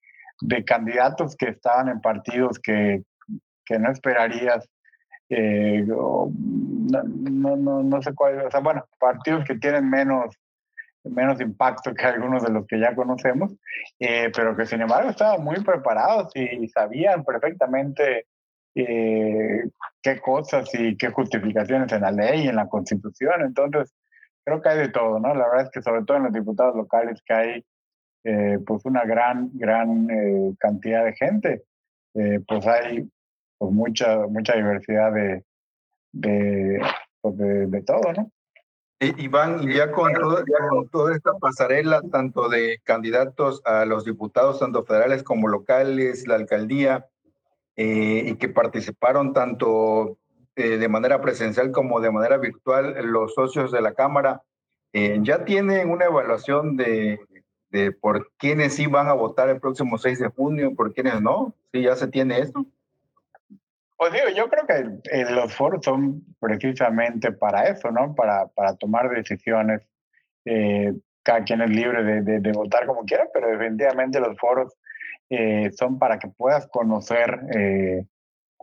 de 0.41 0.63
candidatos 0.63 1.35
que 1.35 1.49
estaban 1.49 1.89
en 1.89 1.99
partidos 1.99 2.59
que, 2.59 3.03
que 3.65 3.77
no 3.77 3.91
esperarías, 3.91 4.69
eh, 5.29 5.83
no, 5.85 6.31
no, 6.31 7.83
no, 7.83 8.01
sé 8.01 8.13
cuáles, 8.13 8.45
o 8.45 8.51
sea, 8.51 8.61
bueno, 8.61 8.85
partidos 8.99 9.43
que 9.45 9.55
tienen 9.55 9.89
menos 9.89 10.35
menos 11.03 11.39
impacto 11.39 11.93
que 11.93 12.05
algunos 12.05 12.43
de 12.43 12.51
los 12.51 12.67
que 12.67 12.79
ya 12.79 12.93
conocemos, 12.93 13.53
eh, 13.99 14.29
pero 14.35 14.55
que 14.55 14.65
sin 14.65 14.81
embargo 14.81 15.09
estaban 15.09 15.43
muy 15.43 15.55
preparados 15.63 16.31
y 16.35 16.67
sabían 16.67 17.23
perfectamente 17.23 18.27
eh, 18.75 19.69
qué 20.01 20.19
cosas 20.19 20.69
y 20.73 20.95
qué 20.97 21.09
justificaciones 21.09 21.91
en 21.91 22.01
la 22.01 22.11
ley 22.11 22.47
en 22.47 22.55
la 22.55 22.67
constitución. 22.67 23.41
Entonces, 23.41 23.93
creo 24.45 24.61
que 24.61 24.69
hay 24.69 24.77
de 24.79 24.89
todo, 24.89 25.19
¿no? 25.19 25.33
La 25.33 25.47
verdad 25.47 25.65
es 25.65 25.71
que 25.71 25.81
sobre 25.81 26.03
todo 26.03 26.17
en 26.17 26.23
los 26.23 26.33
diputados 26.33 26.75
locales 26.75 27.21
que 27.25 27.33
hay 27.33 27.65
eh, 28.23 28.59
pues 28.65 28.85
una 28.85 29.03
gran, 29.05 29.49
gran 29.53 30.07
cantidad 30.57 31.05
de 31.05 31.13
gente, 31.13 31.63
pues 32.13 32.67
hay 32.67 33.09
pues 33.57 33.71
mucha, 33.71 34.27
mucha 34.27 34.55
diversidad 34.55 35.13
de, 35.13 35.43
de, 36.11 36.81
pues 37.21 37.37
de, 37.37 37.67
de 37.67 37.81
todo, 37.83 38.13
¿no? 38.13 38.31
Iván, 39.01 39.63
y 39.63 39.75
ya 39.75 39.91
con, 39.91 40.11
toda 40.91 41.15
esta 41.15 41.31
pasarela, 41.39 42.01
tanto 42.11 42.49
de 42.49 42.81
candidatos 42.83 43.61
a 43.63 43.85
los 43.85 44.03
diputados, 44.03 44.59
tanto 44.59 44.83
federales 44.83 45.23
como 45.23 45.47
locales, 45.47 46.27
la 46.27 46.35
alcaldía, 46.35 47.07
eh, 47.81 48.23
y 48.25 48.35
que 48.35 48.49
participaron 48.49 49.31
tanto 49.31 50.17
eh, 50.57 50.77
de 50.77 50.89
manera 50.89 51.21
presencial 51.21 51.71
como 51.71 52.01
de 52.01 52.11
manera 52.11 52.37
virtual 52.37 52.93
los 53.05 53.33
socios 53.33 53.71
de 53.71 53.79
la 53.79 53.93
Cámara, 53.93 54.41
eh, 54.91 55.17
ya 55.21 55.45
tienen 55.45 55.89
una 55.89 56.03
evaluación 56.03 56.75
de, 56.75 57.21
de 57.69 57.93
por 57.93 58.33
quiénes 58.37 58.75
sí 58.75 58.87
van 58.87 59.07
a 59.07 59.13
votar 59.13 59.47
el 59.47 59.61
próximo 59.61 59.97
6 59.97 60.19
de 60.19 60.27
junio, 60.27 60.75
por 60.75 60.93
quiénes 60.93 61.21
no. 61.21 61.53
Sí, 61.71 61.83
ya 61.83 61.95
se 61.95 62.09
tiene 62.09 62.39
esto. 62.39 62.65
Pues 63.95 64.11
digo, 64.11 64.27
yo 64.35 64.49
creo 64.49 64.67
que 64.67 65.31
los 65.31 65.55
foros 65.55 65.85
son 65.85 66.21
precisamente 66.37 67.31
para 67.31 67.69
eso, 67.69 67.91
¿no? 67.91 68.13
Para, 68.13 68.47
para 68.47 68.75
tomar 68.75 69.09
decisiones. 69.09 69.87
Eh, 70.43 70.93
cada 71.23 71.45
quien 71.45 71.61
es 71.61 71.69
libre 71.69 72.03
de, 72.03 72.39
de, 72.41 72.51
votar 72.51 72.85
como 72.85 73.05
quiera, 73.05 73.25
pero 73.33 73.47
definitivamente 73.47 74.19
los 74.19 74.37
foros 74.37 74.73
eh, 75.29 75.71
son 75.77 75.99
para 75.99 76.19
que 76.19 76.27
puedas 76.27 76.67
conocer 76.67 77.39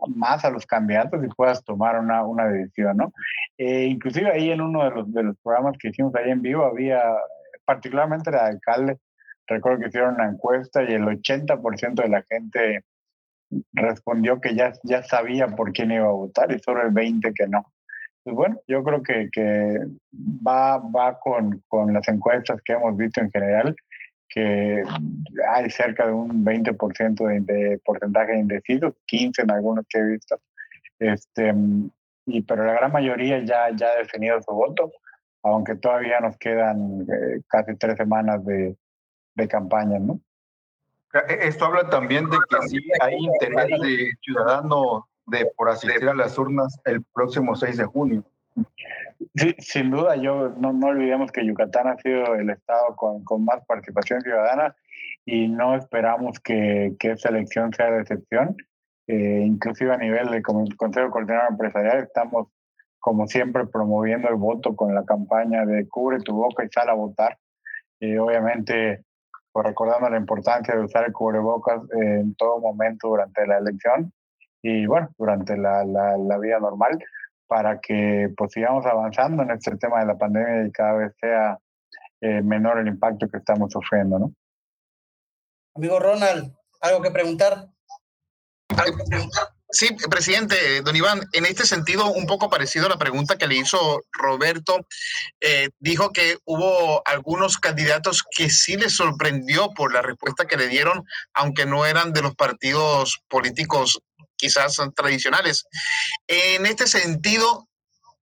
más 0.07 0.45
a 0.45 0.51
los 0.51 0.65
candidatos 0.65 1.23
y 1.23 1.27
puedas 1.29 1.63
tomar 1.63 1.99
una, 1.99 2.23
una 2.23 2.47
decisión, 2.47 2.97
¿no? 2.97 3.13
inclusive 3.57 4.31
ahí 4.31 4.51
en 4.51 4.61
uno 4.61 4.83
de 4.83 4.91
los, 4.91 5.11
de 5.11 5.23
los 5.23 5.37
programas 5.43 5.75
que 5.79 5.89
hicimos 5.89 6.13
ahí 6.15 6.29
en 6.29 6.41
vivo 6.41 6.65
había, 6.65 7.01
particularmente 7.65 8.29
el 8.29 8.35
alcalde, 8.35 8.97
recuerdo 9.47 9.79
que 9.79 9.87
hicieron 9.87 10.15
una 10.15 10.29
encuesta 10.29 10.83
y 10.83 10.93
el 10.93 11.03
80% 11.03 12.03
de 12.03 12.09
la 12.09 12.21
gente 12.23 12.83
respondió 13.73 14.41
que 14.41 14.55
ya, 14.55 14.73
ya 14.83 15.03
sabía 15.03 15.47
por 15.47 15.71
quién 15.71 15.91
iba 15.91 16.05
a 16.05 16.11
votar 16.11 16.51
y 16.51 16.59
solo 16.59 16.83
el 16.83 16.91
20 16.91 17.33
que 17.33 17.47
no. 17.47 17.65
Pues 18.23 18.35
bueno, 18.35 18.59
yo 18.67 18.83
creo 18.83 19.01
que, 19.01 19.29
que 19.31 19.79
va, 20.45 20.77
va 20.79 21.17
con, 21.19 21.63
con 21.67 21.93
las 21.93 22.07
encuestas 22.09 22.61
que 22.61 22.73
hemos 22.73 22.97
visto 22.97 23.21
en 23.21 23.31
general, 23.31 23.75
que 24.29 24.83
hay 25.49 25.69
cerca 25.69 26.07
de 26.07 26.13
un 26.13 26.45
20% 26.45 27.45
de, 27.45 27.79
porcentaje 27.83 28.33
de 28.33 28.39
indecisos, 28.39 28.93
15 29.05 29.41
en 29.41 29.51
algunos 29.51 29.85
que 29.89 29.99
he 29.99 30.03
visto. 30.03 30.39
Este, 30.99 31.53
y, 32.25 32.41
pero 32.41 32.65
la 32.65 32.73
gran 32.73 32.91
mayoría 32.91 33.39
ya, 33.39 33.69
ya 33.75 33.87
ha 33.87 33.97
definido 33.97 34.41
su 34.41 34.53
voto, 34.53 34.91
aunque 35.43 35.75
todavía 35.75 36.19
nos 36.19 36.37
quedan 36.37 37.01
eh, 37.01 37.41
casi 37.47 37.75
tres 37.75 37.95
semanas 37.97 38.43
de, 38.45 38.75
de 39.35 39.47
campaña, 39.47 39.99
¿no? 39.99 40.19
E, 41.13 41.47
esto 41.47 41.65
habla 41.65 41.89
también 41.89 42.29
de 42.29 42.37
que 42.49 42.67
sí 42.67 42.89
hay 42.99 43.15
interés 43.15 43.79
de 43.81 44.11
ciudadano 44.21 45.07
de 45.27 45.45
por 45.55 45.69
asistir 45.69 46.07
a 46.09 46.13
las 46.13 46.37
urnas 46.37 46.79
el 46.85 47.03
próximo 47.03 47.55
6 47.55 47.77
de 47.77 47.85
junio. 47.85 48.23
Sí, 49.35 49.55
sin 49.59 49.91
duda, 49.91 50.15
yo 50.15 50.49
no, 50.57 50.73
no 50.73 50.87
olvidemos 50.87 51.31
que 51.31 51.45
Yucatán 51.45 51.87
ha 51.87 51.97
sido 51.97 52.35
el 52.35 52.49
estado 52.49 52.95
con, 52.95 53.23
con 53.23 53.45
más 53.45 53.65
participación 53.65 54.21
ciudadana 54.21 54.75
y 55.25 55.47
no 55.47 55.75
esperamos 55.75 56.39
que, 56.39 56.95
que 56.99 57.11
esa 57.11 57.29
elección 57.29 57.73
sea 57.73 57.91
de 57.91 58.01
excepción. 58.01 58.55
Eh, 59.07 59.43
inclusive 59.45 59.93
a 59.93 59.97
nivel 59.97 60.29
del 60.29 60.41
Consejo 60.43 61.09
Coordinador 61.11 61.51
Empresarial 61.51 61.99
estamos, 61.99 62.47
como 62.99 63.27
siempre, 63.27 63.65
promoviendo 63.67 64.27
el 64.29 64.35
voto 64.35 64.75
con 64.75 64.93
la 64.93 65.05
campaña 65.05 65.65
de 65.65 65.87
Cubre 65.87 66.19
tu 66.19 66.35
boca 66.35 66.65
y 66.65 66.69
sal 66.69 66.89
a 66.89 66.93
votar. 66.93 67.37
Eh, 67.99 68.19
obviamente 68.19 69.05
recordando 69.63 70.09
la 70.09 70.17
importancia 70.17 70.75
de 70.75 70.83
usar 70.83 71.05
el 71.05 71.13
cubrebocas 71.13 71.81
en 71.91 72.35
todo 72.35 72.59
momento 72.59 73.09
durante 73.09 73.45
la 73.47 73.57
elección 73.57 74.11
y 74.61 74.85
bueno, 74.85 75.09
durante 75.17 75.57
la, 75.57 75.83
la, 75.83 76.37
vida 76.37 76.59
normal 76.59 76.99
para 77.47 77.79
que 77.79 78.29
pues 78.35 78.51
sigamos 78.51 78.85
avanzando 78.85 79.43
en 79.43 79.51
este 79.51 79.75
tema 79.77 79.99
de 79.99 80.05
la 80.05 80.17
pandemia 80.17 80.67
y 80.67 80.71
cada 80.71 80.93
vez 80.93 81.13
sea 81.19 81.57
eh, 82.21 82.41
menor 82.41 82.79
el 82.79 82.87
impacto 82.87 83.27
que 83.29 83.37
estamos 83.37 83.71
sufriendo, 83.71 84.19
¿no? 84.19 84.33
Amigo 85.75 85.99
Ronald, 85.99 86.53
¿algo 86.81 87.01
que 87.01 87.11
preguntar? 87.11 87.67
¿Algo 88.75 88.97
que 88.97 89.03
preguntar? 89.09 89.56
Sí, 89.69 89.89
presidente, 90.09 90.81
don 90.81 90.95
Iván, 90.95 91.27
en 91.33 91.45
este 91.45 91.65
sentido, 91.65 92.07
un 92.07 92.25
poco 92.25 92.49
parecido 92.49 92.85
a 92.85 92.89
la 92.89 92.97
pregunta 92.97 93.37
que 93.37 93.47
le 93.47 93.55
hizo 93.55 94.01
Roberto, 94.13 94.87
eh, 95.41 95.69
dijo 95.79 96.13
que 96.13 96.37
hubo 96.45 97.05
algunos 97.05 97.57
candidatos 97.57 98.23
que 98.31 98.49
sí 98.49 98.77
les 98.77 98.95
sorprendió 98.95 99.73
por 99.73 99.93
la 99.93 100.01
respuesta 100.01 100.45
que 100.45 100.55
le 100.55 100.69
dieron, 100.69 101.03
aunque 101.33 101.65
no 101.65 101.85
eran 101.85 102.13
de 102.13 102.21
los 102.21 102.33
partidos 102.35 103.19
políticos 103.27 103.99
quizás 104.37 104.77
tradicionales. 104.95 105.65
En 106.27 106.65
este 106.65 106.87
sentido, 106.87 107.67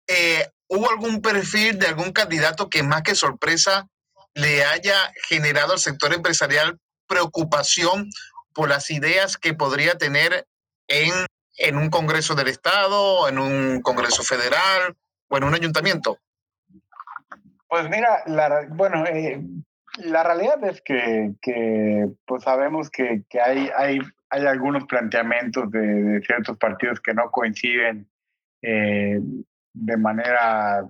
eh, 0.07 0.49
¿hubo 0.69 0.91
algún 0.91 1.23
perfil 1.23 1.77
de 1.77 1.89
algún 1.89 2.13
candidato 2.13 2.71
que 2.71 2.85
más 2.85 3.03
que 3.03 3.17
sorpresa 3.17 3.89
le 4.35 4.65
haya 4.65 5.13
generado 5.29 5.73
al 5.73 5.81
sector 5.81 6.15
empresarial 6.15 6.79
preocupación 7.09 8.11
por 8.55 8.69
las 8.69 8.91
ideas 8.91 9.37
que 9.37 9.55
podría 9.55 9.99
tener 9.99 10.47
en, 10.89 11.27
en 11.56 11.76
un 11.76 11.90
Congreso 11.90 12.35
del 12.35 12.49
Estado, 12.49 13.28
en 13.28 13.38
un 13.38 13.82
Congreso 13.82 14.23
Federal 14.23 14.97
o 15.28 15.37
en 15.37 15.44
un 15.44 15.54
ayuntamiento? 15.54 16.18
Pues 17.68 17.88
mira, 17.88 18.23
la, 18.26 18.66
bueno, 18.71 19.04
eh, 19.06 19.40
la 19.99 20.23
realidad 20.23 20.62
es 20.64 20.82
que, 20.82 21.32
pues 22.26 22.42
sabemos 22.42 22.90
que, 22.90 23.25
hay, 23.44 23.71
hay, 23.76 24.00
algunos 24.30 24.85
planteamientos 24.87 25.71
de, 25.71 26.21
ciertos 26.26 26.59
partidos 26.59 27.00
que 27.00 27.14
no 27.14 27.30
coinciden 27.30 28.09
eh, 28.62 29.18
de 29.75 29.97
manera 29.97 30.87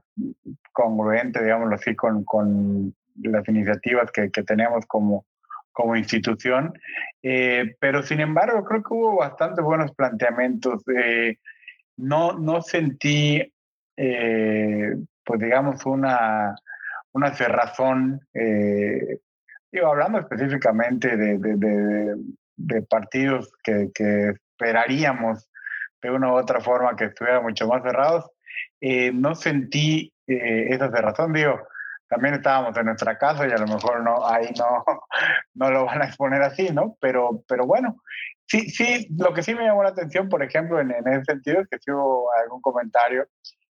congruente, 0.72 1.42
digámoslo 1.42 1.76
así, 1.76 1.94
con, 1.94 2.24
con 2.24 2.94
las 3.16 3.46
iniciativas 3.48 4.10
que 4.10 4.28
tenemos 4.42 4.84
como, 4.86 5.24
como 5.72 5.96
institución. 5.96 6.72
Eh, 7.22 7.76
pero 7.80 8.02
sin 8.02 8.20
embargo, 8.20 8.64
creo 8.64 8.82
que 8.82 8.94
hubo 8.94 9.16
bastante 9.16 9.62
buenos 9.62 9.92
planteamientos. 9.92 10.82
Eh, 10.94 11.38
no, 11.96 12.38
no 12.38 12.62
sentí, 12.62 13.52
eh, 13.96 14.94
pues 15.24 15.40
digamos, 15.40 15.84
una, 15.86 16.54
una 17.12 17.34
cerrazón, 17.34 18.20
digo, 19.70 19.86
hablando 19.86 20.18
específicamente 20.18 21.16
de, 21.16 21.38
de, 21.38 22.16
de, 22.56 22.82
partidos 22.82 23.52
que, 23.62 23.90
que, 23.94 24.34
esperaríamos 24.52 25.48
de 26.00 26.10
una 26.10 26.32
u 26.32 26.36
otra 26.36 26.60
forma 26.60 26.96
que 26.96 27.06
estuvieran 27.06 27.42
mucho 27.42 27.66
más 27.66 27.82
cerrados, 27.82 28.30
no 28.80 29.34
sentí 29.34 30.12
esa 30.26 30.90
cerrazón, 30.90 31.32
digo, 31.32 31.60
también 32.12 32.34
estábamos 32.34 32.76
en 32.76 32.84
nuestra 32.84 33.16
casa 33.16 33.48
y 33.48 33.52
a 33.52 33.56
lo 33.56 33.66
mejor 33.66 34.02
no, 34.02 34.28
ahí 34.28 34.50
no, 34.58 34.84
no 35.54 35.70
lo 35.70 35.86
van 35.86 36.02
a 36.02 36.04
exponer 36.04 36.42
así, 36.42 36.68
¿no? 36.68 36.94
Pero, 37.00 37.42
pero 37.48 37.64
bueno, 37.64 38.02
sí, 38.46 38.68
sí, 38.68 39.08
lo 39.18 39.32
que 39.32 39.42
sí 39.42 39.54
me 39.54 39.64
llamó 39.64 39.82
la 39.82 39.88
atención, 39.88 40.28
por 40.28 40.42
ejemplo, 40.42 40.78
en, 40.78 40.90
en 40.90 41.08
ese 41.08 41.24
sentido, 41.24 41.62
es 41.62 41.68
que 41.68 41.78
sí 41.78 41.90
hubo 41.90 42.30
algún 42.34 42.60
comentario 42.60 43.26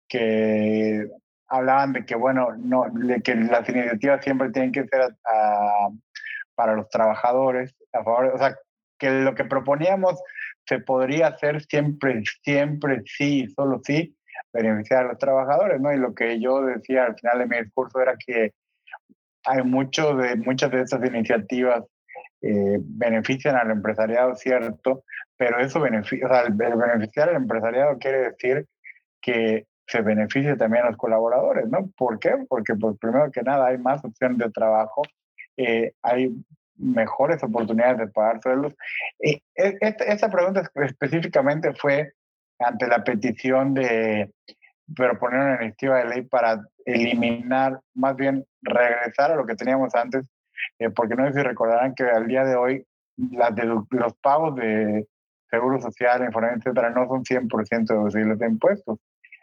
que 0.09 1.07
hablaban 1.49 1.93
de 1.93 2.07
que, 2.07 2.15
bueno, 2.15 2.49
no, 2.57 2.87
de 2.91 3.21
que 3.21 3.35
las 3.35 3.69
iniciativas 3.69 4.25
siempre 4.25 4.51
tienen 4.51 4.73
que 4.73 4.87
ser 4.87 5.15
para 6.55 6.75
los 6.75 6.89
trabajadores, 6.89 7.75
a 7.93 8.03
favor, 8.03 8.33
o 8.35 8.39
sea, 8.39 8.57
que 8.99 9.11
lo 9.11 9.35
que 9.35 9.45
proponíamos 9.45 10.19
se 10.67 10.79
podría 10.79 11.27
hacer 11.27 11.63
siempre, 11.65 12.23
siempre 12.43 13.03
sí, 13.05 13.47
solo 13.55 13.83
sí, 13.85 14.17
beneficiar 14.53 15.05
a 15.05 15.09
los 15.09 15.19
trabajadores, 15.19 15.81
¿no? 15.81 15.93
Y 15.93 15.99
lo 15.99 16.15
que 16.15 16.41
yo 16.41 16.63
decía 16.63 17.05
al 17.05 17.17
final 17.17 17.39
de 17.41 17.47
mi 17.47 17.63
discurso 17.63 18.01
era 18.01 18.17
que 18.17 18.53
hay 19.45 19.63
mucho 19.63 20.15
de, 20.15 20.37
muchas 20.37 20.71
de 20.71 20.83
estas 20.83 21.05
iniciativas 21.05 21.85
eh, 22.43 22.79
benefician 22.81 23.57
al 23.57 23.71
empresariado, 23.71 24.35
cierto, 24.37 25.05
pero 25.37 25.61
eso 25.61 25.81
beneficia, 25.81 26.27
o 26.27 26.29
sea, 26.29 26.43
el, 26.43 26.53
beneficiar 26.55 27.29
al 27.29 27.37
empresariado 27.37 27.99
quiere 27.99 28.31
decir 28.31 28.67
que 29.21 29.67
se 29.87 30.01
beneficia 30.03 30.57
también 30.57 30.85
a 30.85 30.89
los 30.89 30.97
colaboradores, 30.97 31.69
¿no? 31.69 31.91
¿Por 31.97 32.19
qué? 32.19 32.33
Porque 32.49 32.75
pues, 32.75 32.97
primero 32.99 33.31
que 33.31 33.43
nada 33.43 33.67
hay 33.67 33.79
más 33.79 34.05
opciones 34.05 34.39
de 34.39 34.51
trabajo, 34.51 35.03
eh, 35.57 35.93
hay 36.03 36.35
mejores 36.77 37.43
oportunidades 37.43 37.99
de 37.99 38.09
pagar 38.09 38.41
sueldos. 38.43 38.75
Eh, 39.21 39.41
esta, 39.55 40.05
esta 40.05 40.31
pregunta 40.31 40.69
específicamente 40.75 41.73
fue 41.75 42.13
ante 42.65 42.87
la 42.87 43.05
petición 43.05 43.75
de 43.75 44.33
proponer 44.95 45.41
una 45.41 45.55
iniciativa 45.57 45.99
de 45.99 46.05
ley 46.07 46.23
para 46.23 46.61
eliminar, 46.85 47.81
más 47.95 48.17
bien 48.17 48.45
regresar 48.63 49.33
a 49.33 49.37
lo 49.37 49.47
que 49.47 49.55
teníamos 49.55 49.95
antes, 49.95 50.27
eh, 50.79 50.91
porque 50.91 51.15
no 51.15 51.27
sé 51.27 51.35
si 51.35 51.43
recordarán 51.43 51.95
que 51.95 52.05
al 52.05 52.27
día 52.27 52.45
de 52.45 52.57
hoy 52.57 52.87
las 53.17 53.53
los 53.91 54.15
pagos 54.23 54.57
de 54.57 55.07
seguro 55.51 55.81
social, 55.81 56.25
información, 56.25 56.61
etcétera, 56.61 56.91
no 56.91 57.07
son 57.07 57.25
100% 57.25 57.87
deducibles 57.87 58.39
de 58.39 58.47
impuestos. 58.47 58.99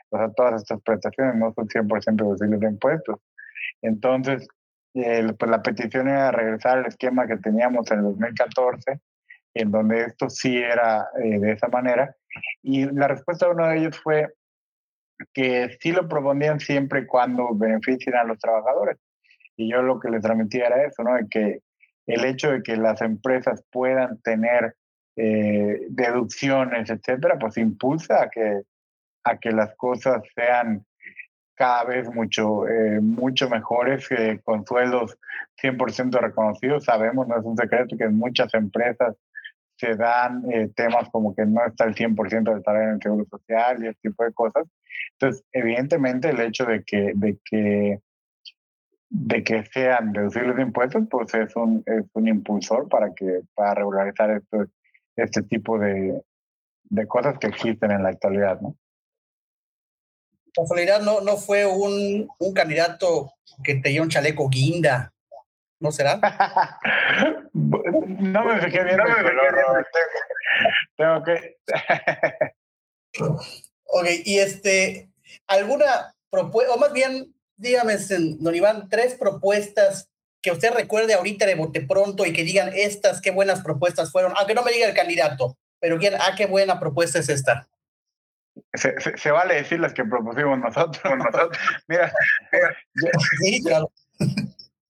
O 0.10 0.18
sea, 0.18 0.32
todas 0.32 0.62
estas 0.62 0.82
prestaciones 0.82 1.36
no 1.36 1.54
son 1.54 1.68
100% 1.68 2.16
deducibles 2.16 2.60
de 2.60 2.68
impuestos. 2.68 3.20
Entonces, 3.82 4.48
eh, 4.96 5.34
pues 5.38 5.52
la 5.52 5.62
petición 5.62 6.08
era 6.08 6.32
regresar 6.32 6.80
al 6.80 6.88
esquema 6.88 7.28
que 7.28 7.38
teníamos 7.38 7.89
en 7.91 8.00
el 8.00 8.06
2014, 8.06 9.00
en 9.54 9.72
donde 9.72 10.06
esto 10.06 10.30
sí 10.30 10.58
era 10.58 11.08
eh, 11.24 11.40
de 11.40 11.52
esa 11.54 11.68
manera. 11.68 12.16
Y 12.62 12.86
la 12.86 13.08
respuesta 13.08 13.46
de 13.46 13.54
uno 13.54 13.68
de 13.68 13.78
ellos 13.78 14.00
fue 14.00 14.28
que 15.34 15.78
sí 15.82 15.92
lo 15.92 16.08
proponían 16.08 16.60
siempre 16.60 17.06
cuando 17.06 17.50
beneficien 17.54 18.16
a 18.16 18.24
los 18.24 18.40
trabajadores. 18.40 18.98
Y 19.58 19.70
yo 19.70 19.82
lo 19.82 20.00
que 20.00 20.10
les 20.10 20.22
transmitía 20.22 20.68
era 20.68 20.84
eso, 20.86 21.04
¿no? 21.04 21.16
De 21.16 21.28
que 21.28 21.60
el 22.08 22.26
hecho 22.26 22.52
de 22.52 22.64
que 22.64 22.78
las 22.78 23.02
empresas 23.02 23.64
puedan 23.72 24.22
tener 24.22 24.76
eh, 25.16 25.82
deducciones, 25.90 26.90
etcétera, 26.90 27.38
pues 27.38 27.58
impulsa 27.58 28.24
a 28.24 28.30
que, 28.30 28.62
a 29.26 29.38
que 29.38 29.52
las 29.52 29.76
cosas 29.76 30.24
sean 30.34 30.86
cada 31.56 31.84
vez 31.84 32.10
mucho, 32.10 32.66
eh, 32.70 33.02
mucho 33.02 33.50
mejores, 33.50 34.08
con 34.46 34.66
sueldos 34.66 35.18
100% 35.62 36.18
reconocidos. 36.22 36.86
Sabemos, 36.86 37.28
no 37.28 37.38
es 37.38 37.44
un 37.44 37.58
secreto, 37.58 37.98
que 37.98 38.06
en 38.06 38.18
muchas 38.18 38.54
empresas 38.54 39.18
se 39.80 39.96
dan 39.96 40.44
eh, 40.52 40.70
temas 40.76 41.10
como 41.10 41.34
que 41.34 41.46
no 41.46 41.65
está 41.65 41.86
el 41.86 41.96
100% 41.96 42.54
del 42.54 42.63
salario 42.63 42.89
en 42.89 42.96
el 42.96 43.02
seguro 43.02 43.26
social 43.30 43.84
y 43.84 43.88
ese 43.88 44.00
tipo 44.02 44.24
de 44.24 44.34
cosas. 44.34 44.65
Entonces, 45.13 45.46
evidentemente, 45.54 46.30
el 46.30 46.42
hecho 46.42 46.65
de 46.65 46.84
que, 46.84 47.13
de 47.15 47.39
que, 47.46 48.02
de 49.10 49.44
que 49.44 49.63
sean 49.65 50.12
deducibles 50.12 50.58
de 50.58 50.63
impuestos, 50.63 51.04
pues 51.10 51.34
es 51.34 51.56
un, 51.56 51.82
es 51.86 52.06
un 52.13 52.28
impulsor 52.28 52.89
para, 52.89 53.13
que, 53.13 53.42
para 53.56 53.76
regularizar 53.76 54.32
esto, 54.32 54.65
este 55.15 55.44
tipo 55.44 55.80
de, 55.80 56.22
de 56.84 57.08
cosas 57.08 57.38
que 57.39 57.48
existen 57.48 57.92
en 57.92 58.04
la 58.04 58.10
actualidad, 58.10 58.60
¿no? 58.60 58.76
Casualidad, 60.54 61.02
no, 61.02 61.22
no 61.22 61.38
fue 61.38 61.65
un, 61.65 62.28
un 62.38 62.54
candidato 62.54 63.32
que 63.63 63.76
tenía 63.76 64.02
un 64.02 64.10
chaleco 64.10 64.50
guinda 64.50 65.13
¿No 65.80 65.92
será? 65.92 66.20
no 67.54 68.46
me 68.46 68.62
fijé 68.62 68.84
bien. 68.84 68.98
No 68.98 69.06
me 69.06 69.15
fijé 69.15 69.32
bien. 69.32 69.86
Tengo 70.98 71.24
que. 71.24 71.58
ok, 73.86 74.06
y 74.26 74.39
este, 74.39 75.10
¿alguna 75.48 76.13
propuesta, 76.30 76.74
o 76.74 76.78
más 76.78 76.92
bien, 76.92 77.34
dígame, 77.56 77.96
don 78.39 78.56
Iván, 78.56 78.89
tres 78.89 79.15
propuestas 79.15 80.10
que 80.42 80.52
usted 80.52 80.74
recuerde 80.74 81.13
ahorita 81.13 81.46
de 81.46 81.56
bote 81.56 81.82
pronto 81.82 82.26
y 82.26 82.34
que 82.34 82.44
digan 82.44 82.72
estas, 82.74 83.22
qué 83.22 83.32
buenas 83.32 83.62
propuestas 83.62 84.12
fueron, 84.12 84.34
aunque 84.38 84.54
no 84.54 84.63
me 84.63 84.72
diga 84.72 84.88
el 84.88 84.96
candidato, 84.96 85.58
pero 85.80 85.98
bien, 85.98 86.15
ah, 86.20 86.36
qué 86.36 86.46
buena 86.46 86.80
propuesta 86.80 87.20
es 87.20 87.30
esta. 87.30 87.68
Se, 88.74 88.96
se, 89.18 89.32
vale 89.32 89.56
decir 89.56 89.80
las 89.80 89.94
que 89.94 90.04
propusimos 90.04 90.60
nosotros. 90.60 91.02
nosotros. 91.18 91.58
mira, 91.88 92.12
mira 92.52 92.76
sí, 93.42 93.63
claro 93.63 93.89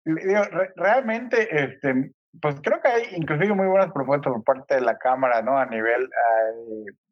realmente, 0.06 1.48
este, 1.52 2.12
pues 2.42 2.56
creo 2.62 2.82
que 2.82 2.88
hay 2.88 3.04
inclusive 3.16 3.54
muy 3.54 3.68
buenas 3.68 3.92
propuestas 3.92 4.32
por 4.34 4.44
parte 4.44 4.76
de 4.76 4.82
la 4.82 4.98
Cámara, 4.98 5.42
¿no? 5.42 5.58
A 5.58 5.66
nivel, 5.66 6.10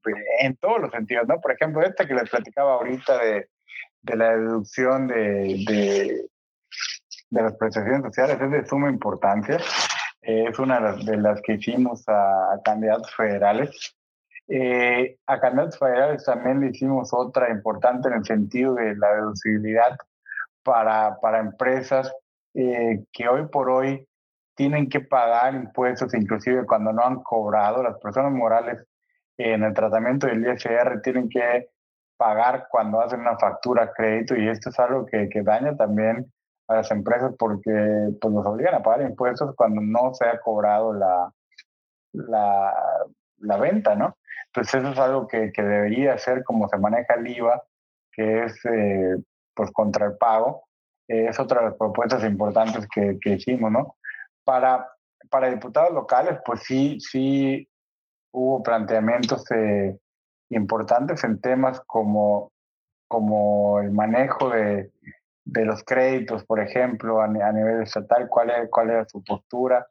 pues, 0.03 0.15
en 0.41 0.55
todos 0.57 0.79
los 0.81 0.91
sentidos, 0.91 1.27
¿no? 1.27 1.39
Por 1.41 1.51
ejemplo, 1.51 1.81
esta 1.81 2.05
que 2.05 2.13
les 2.13 2.29
platicaba 2.29 2.73
ahorita 2.73 3.17
de, 3.19 3.49
de 4.01 4.15
la 4.15 4.35
deducción 4.37 5.07
de, 5.07 5.63
de, 5.67 6.29
de, 7.29 7.41
las 7.41 7.55
prestaciones 7.55 8.03
sociales 8.03 8.37
es 8.39 8.51
de 8.51 8.65
suma 8.65 8.89
importancia. 8.89 9.57
es 10.21 10.59
una 10.59 10.79
de 10.93 11.17
las, 11.17 11.41
que 11.41 11.53
hicimos 11.53 12.03
a, 12.07 12.59
candidatos 12.63 13.13
federales. 13.15 13.95
Eh, 14.49 15.17
a 15.25 15.39
candidatos 15.39 15.79
federales 15.79 16.25
también 16.25 16.59
le 16.59 16.67
hicimos 16.67 17.13
otra 17.13 17.49
importante 17.49 18.09
en 18.09 18.15
el 18.15 18.25
sentido 18.25 18.75
de 18.75 18.93
la 18.97 19.15
deducibilidad 19.15 19.97
para, 20.63 21.17
para 21.21 21.39
empresas 21.39 22.13
eh, 22.53 23.03
que 23.11 23.27
hoy 23.27 23.47
por 23.47 23.69
hoy 23.69 24.07
tienen 24.55 24.89
que 24.89 25.01
pagar 25.01 25.55
impuestos, 25.55 26.13
inclusive 26.13 26.65
cuando 26.65 26.93
no 26.93 27.03
han 27.03 27.23
cobrado. 27.23 27.81
Las 27.81 27.97
personas 27.99 28.31
morales 28.31 28.85
en 29.37 29.63
el 29.63 29.73
tratamiento 29.73 30.27
del 30.27 30.45
ISR 30.45 31.01
tienen 31.01 31.29
que 31.29 31.69
pagar 32.17 32.67
cuando 32.69 33.01
hacen 33.01 33.21
una 33.21 33.37
factura 33.37 33.91
crédito 33.91 34.35
y 34.35 34.47
esto 34.47 34.69
es 34.69 34.79
algo 34.79 35.05
que, 35.05 35.27
que 35.29 35.41
daña 35.41 35.75
también 35.75 36.31
a 36.67 36.75
las 36.75 36.91
empresas 36.91 37.33
porque 37.37 38.11
pues, 38.21 38.33
nos 38.33 38.45
obligan 38.45 38.75
a 38.75 38.83
pagar 38.83 39.01
impuestos 39.01 39.55
cuando 39.55 39.81
no 39.81 40.13
se 40.13 40.25
ha 40.25 40.39
cobrado 40.39 40.93
la, 40.93 41.31
la, 42.13 42.73
la 43.39 43.57
venta, 43.57 43.95
¿no? 43.95 44.17
Entonces 44.47 44.75
eso 44.75 44.91
es 44.91 44.99
algo 44.99 45.27
que, 45.27 45.51
que, 45.51 45.63
debería 45.63 46.17
ser 46.17 46.43
como 46.43 46.69
se 46.69 46.77
maneja 46.77 47.15
el 47.15 47.27
IVA, 47.27 47.63
que 48.11 48.43
es 48.43 48.65
eh, 48.65 49.15
pues 49.55 49.71
contra 49.71 50.05
el 50.05 50.17
pago, 50.17 50.63
es 51.07 51.39
otra 51.39 51.61
de 51.61 51.65
las 51.67 51.77
propuestas 51.77 52.23
importantes 52.23 52.87
que, 52.93 53.17
que 53.21 53.33
hicimos, 53.33 53.71
¿no? 53.71 53.95
Para, 54.43 54.89
para 55.29 55.49
diputados 55.49 55.93
locales, 55.93 56.39
pues 56.45 56.61
sí, 56.63 56.99
sí 56.99 57.67
hubo 58.31 58.63
planteamientos 58.63 59.49
eh, 59.51 59.97
importantes 60.49 61.23
en 61.23 61.39
temas 61.39 61.81
como, 61.85 62.51
como 63.07 63.79
el 63.79 63.91
manejo 63.91 64.49
de, 64.49 64.91
de 65.45 65.65
los 65.65 65.83
créditos, 65.83 66.45
por 66.45 66.59
ejemplo, 66.59 67.21
a, 67.21 67.27
nivel 67.27 67.83
estatal, 67.83 68.27
cuál, 68.29 68.49
es, 68.49 68.69
cuál 68.69 68.89
era 68.89 69.05
su 69.07 69.23
postura 69.23 69.87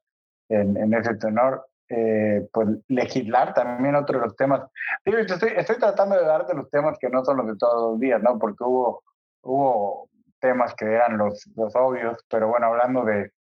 en, 0.49 0.77
en 0.77 0.95
ese 0.95 1.15
tenor. 1.15 1.67
Eh, 1.95 2.49
pues 2.51 2.69
legislar 2.89 3.53
también 3.53 3.95
otro 3.95 4.19
de 4.19 4.25
los 4.25 4.35
temas. 4.35 4.63
estoy, 5.05 5.51
estoy 5.55 5.77
tratando 5.77 6.17
de 6.17 6.25
darte 6.25 6.55
los 6.55 6.71
temas 6.71 6.97
que 6.99 7.11
no 7.11 7.23
son 7.23 7.37
los 7.37 7.47
de 7.49 7.57
todos 7.57 7.91
los 7.93 8.01
días, 8.01 8.23
¿no? 8.23 8.39
Porque 8.39 8.65
hubo, 8.65 9.03
hubo 9.43 10.09
temas 10.43 10.75
que 10.75 10.85
eran 10.85 11.17
los, 11.17 11.49
los 11.57 11.75
obvios, 11.77 12.19
pero 12.29 12.49
bueno, 12.49 12.67
hablando 12.67 13.05
de, 13.05 13.33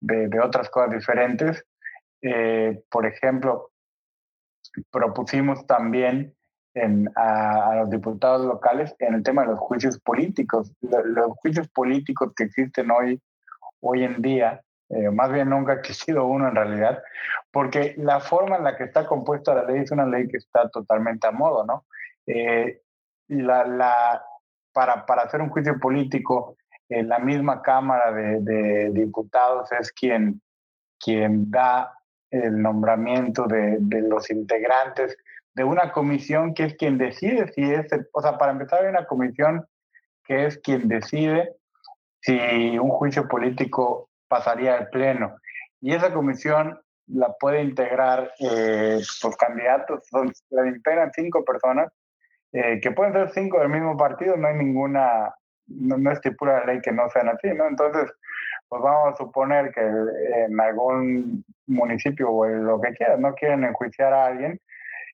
de, 0.00 0.40
otras 0.40 0.68
cosas 0.70 0.90
diferentes, 0.90 1.64
eh, 2.22 2.82
por 2.90 3.06
ejemplo, 3.06 3.72
propusimos 4.92 5.66
también 5.66 6.34
en, 6.74 7.10
a, 7.16 7.76
los 7.76 7.90
diputados 7.90 8.46
locales 8.46 8.94
en 8.98 9.14
el 9.14 9.22
tema 9.22 9.42
de 9.42 9.48
los 9.48 9.58
juicios 9.58 9.98
políticos. 9.98 10.72
Los, 10.80 11.32
juicios 11.38 11.68
políticos 11.68 12.32
que 12.36 12.44
existen 12.44 12.90
hoy, 12.90 13.20
hoy 13.80 14.04
en 14.04 14.20
día, 14.22 14.60
eh, 14.90 15.10
más 15.10 15.32
bien 15.32 15.48
nunca 15.48 15.72
ha 15.72 15.76
existido 15.76 16.26
uno 16.26 16.48
en 16.48 16.54
realidad, 16.54 17.02
porque 17.50 17.94
la 17.96 18.20
forma 18.20 18.56
en 18.56 18.64
la 18.64 18.76
que 18.76 18.84
está 18.84 19.06
compuesta 19.06 19.54
la 19.54 19.64
ley 19.64 19.82
es 19.82 19.90
una 19.90 20.06
ley 20.06 20.28
que 20.28 20.36
está 20.36 20.68
totalmente 20.68 21.26
a 21.26 21.32
modo, 21.32 21.64
¿no? 21.64 21.86
Eh, 22.26 22.82
la, 23.28 23.64
la, 23.66 24.22
para, 24.80 25.04
para 25.04 25.24
hacer 25.24 25.42
un 25.42 25.50
juicio 25.50 25.78
político, 25.78 26.56
eh, 26.88 27.02
la 27.02 27.18
misma 27.18 27.60
Cámara 27.60 28.12
de, 28.12 28.88
Diputados 28.94 29.70
es 29.78 29.92
quien, 29.92 30.40
quien 30.98 31.50
da 31.50 31.92
el 32.30 32.62
nombramiento 32.62 33.46
de, 33.46 33.78
los 34.08 34.30
integrantes 34.30 35.18
de 35.52 35.64
una 35.64 35.92
comisión 35.92 36.54
que 36.54 36.64
es 36.64 36.76
quien 36.76 36.96
decide 36.96 37.52
si 37.52 37.60
es, 37.60 37.88
o 38.10 38.22
sea, 38.22 38.38
para 38.38 38.52
empezar 38.52 38.80
hay 38.82 38.88
una 38.88 39.04
comisión 39.04 39.66
que 40.24 40.46
es 40.46 40.56
quien 40.56 40.88
decide 40.88 41.56
si 42.22 42.78
un 42.78 42.88
juicio 42.88 43.28
político 43.28 44.08
pasaría 44.28 44.78
al 44.78 44.88
pleno. 44.88 45.36
Y 45.82 45.92
esa 45.92 46.10
comisión 46.10 46.80
la 47.06 47.34
puede 47.38 47.62
integrar 47.62 48.32
eh, 48.38 48.98
los 49.22 49.36
candidatos, 49.36 50.08
la 50.48 50.66
integran 50.68 51.10
cinco 51.12 51.44
personas, 51.44 51.92
eh, 52.52 52.80
que 52.80 52.90
pueden 52.90 53.12
ser 53.12 53.30
cinco 53.30 53.60
del 53.60 53.68
mismo 53.68 53.96
partido, 53.96 54.36
no 54.36 54.48
hay 54.48 54.56
ninguna, 54.56 55.34
no, 55.66 55.98
no 55.98 56.10
estipula 56.10 56.60
la 56.60 56.66
ley 56.66 56.80
que 56.80 56.92
no 56.92 57.08
sean 57.10 57.28
así, 57.28 57.48
¿no? 57.54 57.66
Entonces, 57.68 58.10
pues 58.68 58.82
vamos 58.82 59.14
a 59.14 59.16
suponer 59.16 59.72
que 59.72 59.80
en 59.80 60.60
algún 60.60 61.44
municipio 61.66 62.30
o 62.30 62.46
lo 62.46 62.80
que 62.80 62.92
quieran, 62.92 63.20
no 63.20 63.34
quieren 63.34 63.64
enjuiciar 63.64 64.12
a 64.12 64.26
alguien, 64.26 64.60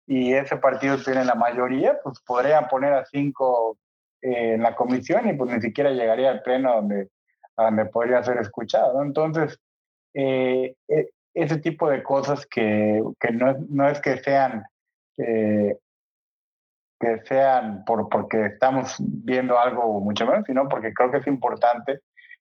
y 0.06 0.34
ese 0.34 0.56
partido 0.56 0.96
tiene 0.98 1.24
la 1.24 1.34
mayoría, 1.34 1.98
pues 2.02 2.20
podrían 2.20 2.68
poner 2.68 2.92
a 2.92 3.04
cinco 3.06 3.76
eh, 4.22 4.54
en 4.54 4.62
la 4.62 4.74
comisión 4.74 5.28
y 5.28 5.32
pues 5.34 5.52
ni 5.52 5.60
siquiera 5.60 5.90
llegaría 5.90 6.30
al 6.30 6.42
pleno 6.42 6.76
donde, 6.76 7.08
donde 7.56 7.86
podría 7.86 8.22
ser 8.22 8.38
escuchado. 8.38 9.02
Entonces, 9.02 9.58
eh, 10.14 10.74
e, 10.88 11.10
ese 11.34 11.58
tipo 11.58 11.90
de 11.90 12.02
cosas 12.02 12.46
que, 12.46 13.02
que 13.20 13.30
no, 13.32 13.56
no, 13.68 13.88
es 13.88 14.00
que 14.00 14.16
sean, 14.18 14.64
que 16.98 17.20
sean 17.24 17.84
por, 17.84 18.08
porque 18.08 18.46
estamos 18.46 18.96
viendo 18.98 19.58
algo 19.58 20.00
mucho 20.00 20.26
menos, 20.26 20.44
sino 20.46 20.68
porque 20.68 20.92
creo 20.94 21.10
que 21.10 21.18
es 21.18 21.26
importante 21.26 22.00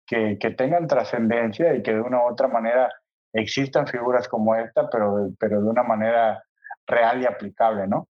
que, 0.05 0.37
que 0.39 0.51
tengan 0.51 0.87
trascendencia 0.87 1.75
y 1.75 1.83
que 1.83 1.93
de 1.93 2.01
una 2.01 2.23
u 2.23 2.31
otra 2.31 2.47
manera 2.47 2.89
existan 3.33 3.87
figuras 3.87 4.27
como 4.27 4.55
esta, 4.55 4.89
pero, 4.89 5.29
pero 5.39 5.61
de 5.61 5.67
una 5.67 5.83
manera 5.83 6.43
real 6.87 7.21
y 7.21 7.25
aplicable, 7.25 7.87
¿no? 7.87 8.07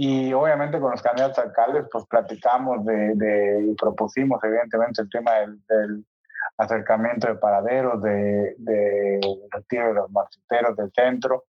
Y 0.00 0.32
obviamente 0.32 0.78
con 0.78 0.92
los 0.92 1.02
candidatos 1.02 1.38
alcaldes, 1.38 1.86
pues 1.90 2.04
platicamos 2.06 2.84
de, 2.84 3.66
y 3.68 3.74
propusimos 3.74 4.42
evidentemente 4.44 5.02
el 5.02 5.10
tema 5.10 5.32
del, 5.40 6.04
acercamiento 6.56 7.28
de 7.28 7.34
paraderos, 7.36 8.02
de, 8.02 8.54
de, 8.58 9.20
retiro 9.50 9.88
de 9.88 9.94
los 9.94 10.10
marceteros 10.10 10.76
del 10.76 10.90
centro, 10.92 11.44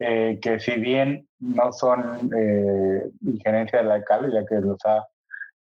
eh, 0.00 0.38
que 0.40 0.58
si 0.58 0.72
bien 0.80 1.28
no 1.38 1.72
son 1.72 2.30
eh, 2.34 3.10
injerencia 3.20 3.80
del 3.80 3.90
alcalde, 3.90 4.32
ya 4.32 4.46
que 4.46 4.56
los 4.56 4.78
ha 4.86 5.06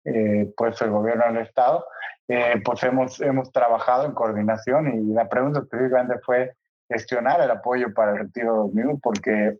eh, 0.05 0.51
puesto 0.55 0.85
el 0.85 0.91
gobierno 0.91 1.25
del 1.25 1.43
Estado, 1.43 1.85
eh, 2.27 2.61
pues 2.63 2.81
hemos, 2.83 3.19
hemos 3.21 3.51
trabajado 3.51 4.05
en 4.05 4.13
coordinación 4.13 4.93
y 4.93 5.13
la 5.13 5.27
pregunta 5.27 5.59
específicamente 5.59 6.19
fue 6.23 6.53
gestionar 6.87 7.41
el 7.41 7.51
apoyo 7.51 7.93
para 7.93 8.11
el 8.13 8.19
retiro 8.19 8.53
de 8.53 8.59
los 8.59 8.73
mismos, 8.73 8.99
porque 9.03 9.57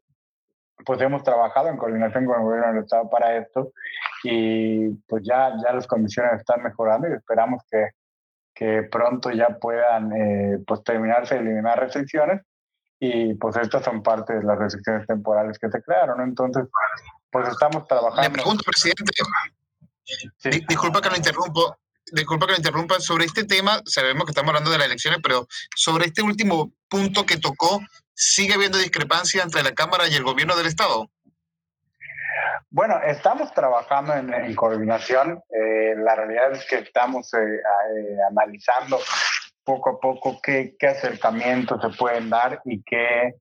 pues 0.86 1.02
hemos 1.02 1.24
trabajado 1.24 1.68
en 1.68 1.78
coordinación 1.78 2.26
con 2.26 2.38
el 2.38 2.44
gobierno 2.44 2.74
del 2.74 2.84
estado 2.84 3.10
para 3.10 3.36
esto 3.36 3.74
y 4.24 4.90
pues 5.08 5.24
ya, 5.26 5.58
ya 5.62 5.74
las 5.74 5.88
condiciones 5.88 6.40
están 6.40 6.64
mejorando 6.64 7.10
y 7.10 7.14
esperamos 7.14 7.64
que, 7.70 7.90
que 8.54 8.84
pronto 8.84 9.30
ya 9.32 9.50
puedan 9.60 10.14
eh, 10.14 10.60
pues 10.66 10.82
terminarse 10.84 11.36
de 11.36 11.42
eliminar 11.42 11.80
restricciones 11.80 12.42
y 13.00 13.34
pues 13.36 13.56
estas 13.58 13.84
son 13.84 14.04
parte 14.04 14.34
de 14.34 14.44
las 14.44 14.58
restricciones 14.58 15.08
temporales 15.08 15.58
que 15.58 15.70
se 15.70 15.82
crearon, 15.82 16.22
Entonces, 16.22 16.66
pues 17.32 17.48
estamos 17.48 17.88
trabajando. 17.88 18.22
Le 18.22 18.30
pregunto, 18.30 18.64
presidente, 18.64 19.04
disculpa 20.68 21.02
que 21.02 21.10
lo 21.10 21.16
interrumpo, 21.16 21.78
disculpa 22.12 22.46
que 22.46 22.54
lo 22.54 22.58
interrumpa, 22.58 23.00
sobre 23.00 23.26
este 23.26 23.46
tema, 23.46 23.82
sabemos 23.86 24.26
que 24.26 24.32
estamos 24.32 24.50
hablando 24.50 24.72
de 24.72 24.78
las 24.78 24.88
elecciones, 24.88 25.20
pero 25.24 25.48
sobre 25.76 26.08
este 26.08 26.22
último 26.22 26.74
punto 26.90 27.26
que 27.26 27.38
tocó, 27.38 27.80
¿sigue 28.14 28.56
habiendo 28.56 28.78
discrepancia 28.78 29.44
entre 29.44 29.64
la 29.64 29.74
Cámara 29.74 30.08
y 30.08 30.16
el 30.16 30.24
gobierno 30.24 30.58
del 30.58 30.68
Estado? 30.68 31.10
Bueno, 32.72 33.00
estamos 33.04 33.52
trabajando 33.54 34.14
en, 34.14 34.56
coordinación. 34.56 35.42
Eh, 35.50 35.96
la 35.98 36.16
realidad 36.16 36.52
es 36.52 36.66
que 36.66 36.78
estamos 36.78 37.34
eh, 37.34 37.38
eh, 37.38 38.18
analizando 38.30 39.00
poco 39.64 39.90
a 39.92 40.00
poco 40.00 40.40
qué, 40.42 40.76
qué, 40.80 40.88
acercamientos 40.88 41.82
se 41.82 41.98
pueden 41.98 42.30
dar 42.30 42.62
y 42.66 42.82
qué 42.84 43.36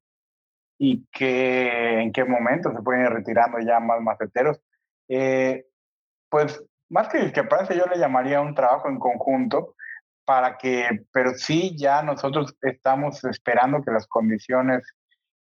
y 0.80 1.06
qué, 1.10 2.00
en 2.02 2.12
qué 2.12 2.24
momento 2.24 2.72
se 2.72 2.82
pueden 2.82 3.02
ir 3.02 3.10
retirando 3.10 3.58
ya 3.58 3.80
más 3.80 4.00
maceteros. 4.00 4.60
pues 6.30 6.62
más 6.90 7.08
que 7.08 7.18
discrepancia, 7.18 7.76
yo 7.76 7.86
le 7.86 7.98
llamaría 7.98 8.40
un 8.40 8.54
trabajo 8.54 8.88
en 8.88 8.98
conjunto 8.98 9.74
para 10.24 10.56
que, 10.58 11.06
pero 11.12 11.32
sí, 11.34 11.76
ya 11.76 12.02
nosotros 12.02 12.56
estamos 12.62 13.24
esperando 13.24 13.82
que 13.82 13.90
las 13.90 14.06
condiciones 14.06 14.82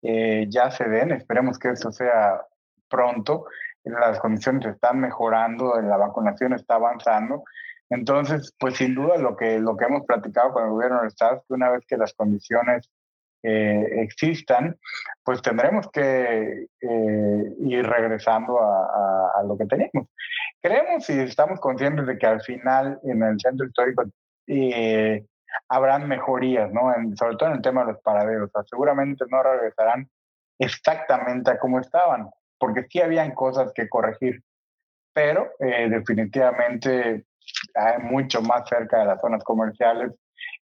eh, 0.02 0.46
ya 0.50 0.72
se 0.72 0.88
den, 0.88 1.12
esperemos 1.12 1.58
que 1.58 1.70
eso 1.70 1.92
sea 1.92 2.42
pronto, 2.88 3.46
las 3.84 4.20
condiciones 4.20 4.66
están 4.66 5.00
mejorando, 5.00 5.80
la 5.82 5.98
vacunación 5.98 6.54
está 6.54 6.76
avanzando, 6.76 7.44
entonces, 7.90 8.54
pues 8.60 8.76
sin 8.78 8.96
duda 8.96 9.18
lo 9.18 9.36
que, 9.36 9.60
lo 9.60 9.76
que 9.78 9.86
hemos 9.86 10.06
platicado 10.06 10.54
con 10.54 10.64
el 10.64 10.72
gobierno 10.72 11.00
del 11.00 11.08
Estado 11.08 11.38
es 11.38 11.44
que 11.48 11.54
una 11.54 11.70
vez 11.70 11.86
que 11.88 11.98
las 11.98 12.14
condiciones 12.14 12.90
eh, 13.44 14.02
existan, 14.02 14.76
pues 15.24 15.42
tendremos 15.42 15.90
que 15.92 16.68
eh, 16.82 17.56
ir 17.60 17.86
regresando 17.86 18.60
a, 18.60 19.40
a, 19.40 19.44
lo 19.44 19.56
que 19.56 19.66
teníamos. 19.66 20.10
Creemos 20.62 21.08
y 21.10 21.20
estamos 21.20 21.60
conscientes 21.60 22.08
de 22.08 22.18
que 22.18 22.26
al 22.26 22.42
final 22.42 23.00
en 23.04 23.22
el 23.22 23.40
centro 23.40 23.68
histórico 23.68 24.04
eh, 24.48 25.26
habrán 25.70 26.08
mejorías, 26.08 26.72
¿no? 26.72 26.94
sobre 27.16 27.38
todo 27.38 27.50
en 27.50 27.56
el 27.56 27.62
tema 27.62 27.82
de 27.86 27.94
los 27.94 28.02
paraderos. 28.02 28.50
seguramente 28.70 29.26
no 29.30 29.44
regresarán 29.44 30.10
exactamente 30.60 31.52
a 31.52 31.60
como 31.60 31.80
estaban, 31.80 32.30
porque 32.58 32.86
sí 32.90 33.02
habían 33.02 33.34
cosas 33.34 33.72
que 33.74 33.90
corregir, 33.90 34.42
pero 35.14 35.52
eh, 35.60 35.90
definitivamente 35.90 37.26
mucho 38.02 38.42
más 38.42 38.68
cerca 38.68 39.00
de 39.00 39.06
las 39.06 39.22
zonas 39.22 39.44
comerciales. 39.44 40.12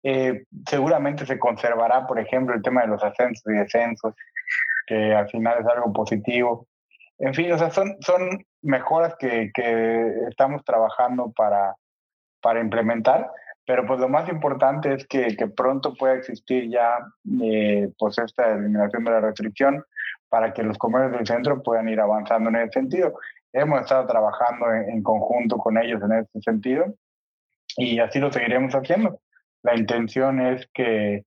Eh, 0.03 0.45
seguramente 0.69 1.27
se 1.27 1.39
conservará, 1.39 2.07
por 2.07 2.19
ejemplo, 2.19 2.55
el 2.55 2.63
tema 2.63 2.83
de 2.83 2.89
los 2.89 3.03
ascensos 3.03 3.45
y 3.47 3.57
descensos, 3.57 4.15
que 4.87 5.15
al 5.15 5.29
final 5.29 5.61
es 5.61 5.67
algo 5.67 5.93
positivo. 5.93 6.67
En 7.19 7.35
fin, 7.35 7.53
o 7.53 7.59
sea, 7.59 7.71
son, 7.71 7.97
son 8.01 8.45
mejoras 8.63 9.15
que, 9.17 9.51
que 9.55 10.13
estamos 10.29 10.65
trabajando 10.65 11.33
para, 11.33 11.77
para 12.41 12.61
implementar 12.61 13.31
pero 13.67 13.87
pues 13.87 14.01
lo 14.01 14.09
más 14.09 14.29
importante 14.29 14.93
es 14.93 15.07
que, 15.07 15.37
que 15.37 15.47
pronto 15.47 15.95
pueda 15.95 16.15
existir 16.15 16.69
ya 16.69 16.99
eh, 17.43 17.91
pues 17.99 18.19
esta 18.19 18.53
eliminación 18.53 19.05
de 19.05 19.11
la 19.11 19.21
restricción 19.21 19.85
para 20.29 20.53
que 20.53 20.63
los 20.63 20.79
comercios 20.79 21.13
del 21.13 21.27
centro 21.27 21.63
puedan 21.63 21.89
ir 21.89 22.01
avanzando 22.01 22.51
en 22.51 22.57
ese 22.57 22.73
sentido. 22.73 23.15
Hemos 23.53 23.83
estado 23.83 24.07
trabajando 24.07 24.73
en, 24.73 25.03
conjunto 25.03 25.59
con 25.59 25.79
ellos 25.79 26.01
en 26.03 26.13
ese 26.13 26.41
sentido 26.41 26.95
y 27.77 27.99
así 27.99 28.19
lo 28.19 28.33
seguiremos 28.33 28.75
haciendo. 28.75 29.21
La 29.63 29.77
intención 29.77 30.41
es 30.41 30.67
que, 30.73 31.25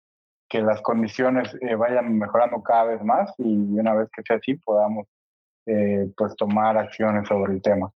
que 0.50 0.62
las 0.62 0.82
condiciones 0.82 1.56
eh, 1.62 1.76
vayan 1.76 2.18
mejorando 2.18 2.62
cada 2.64 2.86
vez 2.86 3.04
más 3.04 3.34
y 3.38 3.80
una 3.80 3.94
vez 3.94 4.10
que 4.16 4.24
sea 4.24 4.38
así 4.38 4.56
podamos 4.56 5.08
eh, 5.68 6.10
pues 6.18 6.36
tomar 6.36 6.78
acciones 6.78 7.28
sobre 7.28 7.54
el 7.54 7.62
tema 7.62 7.92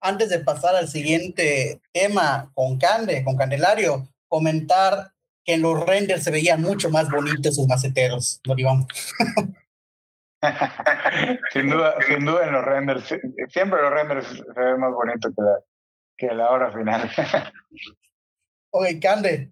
antes 0.00 0.30
de 0.30 0.40
pasar 0.40 0.74
al 0.76 0.88
siguiente 0.88 1.80
tema 1.92 2.50
con 2.54 2.78
Cande, 2.78 3.22
con 3.22 3.36
Candelario, 3.36 4.08
comentar 4.28 5.12
que 5.44 5.54
en 5.54 5.62
los 5.62 5.84
renders 5.86 6.24
se 6.24 6.30
veían 6.30 6.62
mucho 6.62 6.90
más 6.90 7.10
bonitos 7.10 7.56
sus 7.56 7.66
maceteros, 7.66 8.40
¿no, 8.46 8.54
sin 11.52 11.68
duda, 11.68 11.94
sin 12.06 12.24
duda 12.24 12.46
en 12.46 12.52
los 12.52 12.64
renders, 12.64 13.14
siempre 13.48 13.82
los 13.82 13.90
renders 13.90 14.26
se 14.26 14.60
ven 14.60 14.80
más 14.80 14.92
bonitos 14.92 15.32
que 15.34 15.42
la, 15.42 15.58
que 16.16 16.34
la 16.34 16.50
hora 16.50 16.72
final. 16.72 17.10
Oye, 18.70 19.00
Cande, 19.00 19.50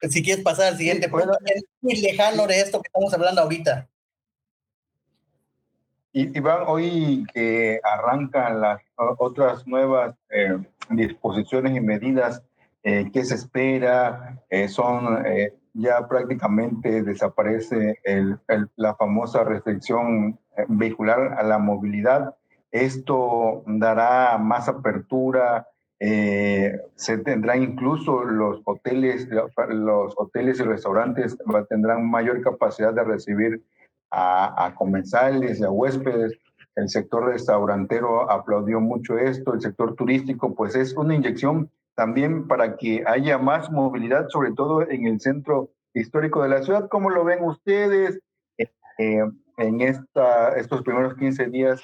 si 0.00 0.22
quieres 0.22 0.44
pasar 0.44 0.68
al 0.68 0.78
siguiente, 0.78 1.08
pues, 1.08 1.26
es 1.46 1.64
muy 1.80 1.96
lejano 1.96 2.46
de 2.46 2.60
esto 2.60 2.80
que 2.80 2.88
estamos 2.88 3.12
hablando 3.12 3.42
ahorita. 3.42 3.88
Y, 6.12 6.38
Iván, 6.38 6.62
hoy 6.66 7.26
que 7.34 7.80
arrancan 7.82 8.60
las 8.60 8.80
otras 8.96 9.66
nuevas 9.66 10.14
eh, 10.30 10.56
disposiciones 10.90 11.76
y 11.76 11.80
medidas, 11.80 12.42
eh, 12.84 13.10
¿qué 13.12 13.24
se 13.24 13.34
espera? 13.34 14.40
Eh, 14.48 14.68
son 14.68 15.24
ya 15.74 16.06
prácticamente 16.08 17.02
desaparece 17.02 17.98
la 18.76 18.94
famosa 18.94 19.44
restricción 19.44 20.38
vehicular 20.68 21.34
a 21.36 21.42
la 21.42 21.58
movilidad. 21.58 22.36
Esto 22.70 23.62
dará 23.66 24.38
más 24.38 24.68
apertura, 24.68 25.68
eh, 26.00 26.80
se 26.96 27.18
tendrán 27.18 27.62
incluso 27.62 28.24
los 28.24 28.60
hoteles, 28.64 29.28
los 29.68 30.14
hoteles 30.16 30.60
y 30.60 30.62
restaurantes 30.62 31.36
tendrán 31.68 32.08
mayor 32.08 32.40
capacidad 32.42 32.92
de 32.92 33.04
recibir 33.04 33.62
a, 34.10 34.66
a 34.66 34.74
comensales 34.74 35.60
y 35.60 35.64
a 35.64 35.70
huéspedes. 35.70 36.32
El 36.76 36.88
sector 36.88 37.26
restaurantero 37.26 38.30
aplaudió 38.30 38.80
mucho 38.80 39.16
esto, 39.18 39.54
el 39.54 39.60
sector 39.60 39.94
turístico, 39.94 40.54
pues 40.54 40.74
es 40.74 40.96
una 40.96 41.14
inyección 41.14 41.70
también 41.94 42.46
para 42.48 42.76
que 42.76 43.04
haya 43.06 43.38
más 43.38 43.70
movilidad, 43.70 44.28
sobre 44.28 44.52
todo 44.52 44.88
en 44.88 45.06
el 45.06 45.20
centro 45.20 45.70
histórico 45.92 46.42
de 46.42 46.48
la 46.48 46.62
ciudad. 46.62 46.88
¿Cómo 46.88 47.10
lo 47.10 47.24
ven 47.24 47.44
ustedes? 47.44 48.20
Eh, 48.98 49.22
en 49.56 49.80
esta, 49.80 50.56
estos 50.56 50.82
primeros 50.82 51.14
15 51.14 51.46
días 51.46 51.82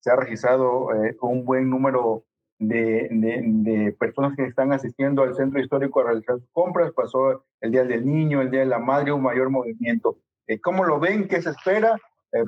se 0.00 0.10
ha 0.10 0.16
registrado 0.16 0.92
eh, 0.94 1.16
un 1.20 1.44
buen 1.44 1.68
número 1.68 2.24
de, 2.58 3.08
de, 3.10 3.92
personas 3.98 4.34
que 4.36 4.44
están 4.44 4.72
asistiendo 4.72 5.22
al 5.22 5.34
centro 5.34 5.60
histórico 5.60 6.00
a 6.00 6.04
realizar 6.04 6.38
sus 6.38 6.50
compras. 6.52 6.92
Pasó 6.92 7.44
el 7.60 7.72
Día 7.72 7.84
del 7.84 8.06
Niño, 8.06 8.40
el 8.40 8.50
Día 8.50 8.60
de 8.60 8.66
la 8.66 8.78
Madre, 8.78 9.12
un 9.12 9.22
mayor 9.22 9.50
movimiento. 9.50 10.18
Eh, 10.46 10.60
¿Cómo 10.60 10.84
lo 10.84 10.98
ven? 10.98 11.28
¿Qué 11.28 11.42
se 11.42 11.50
espera? 11.50 11.96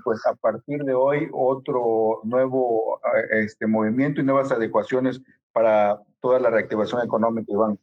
Pues 0.04 0.24
a 0.26 0.34
partir 0.34 0.82
de 0.84 0.94
hoy 0.94 1.28
otro 1.32 2.20
nuevo 2.24 3.00
este, 3.30 3.66
movimiento 3.66 4.20
y 4.20 4.24
nuevas 4.24 4.52
adecuaciones 4.52 5.20
para 5.52 6.00
toda 6.20 6.38
la 6.40 6.50
reactivación 6.50 7.04
económica, 7.04 7.52
Iván. 7.52 7.78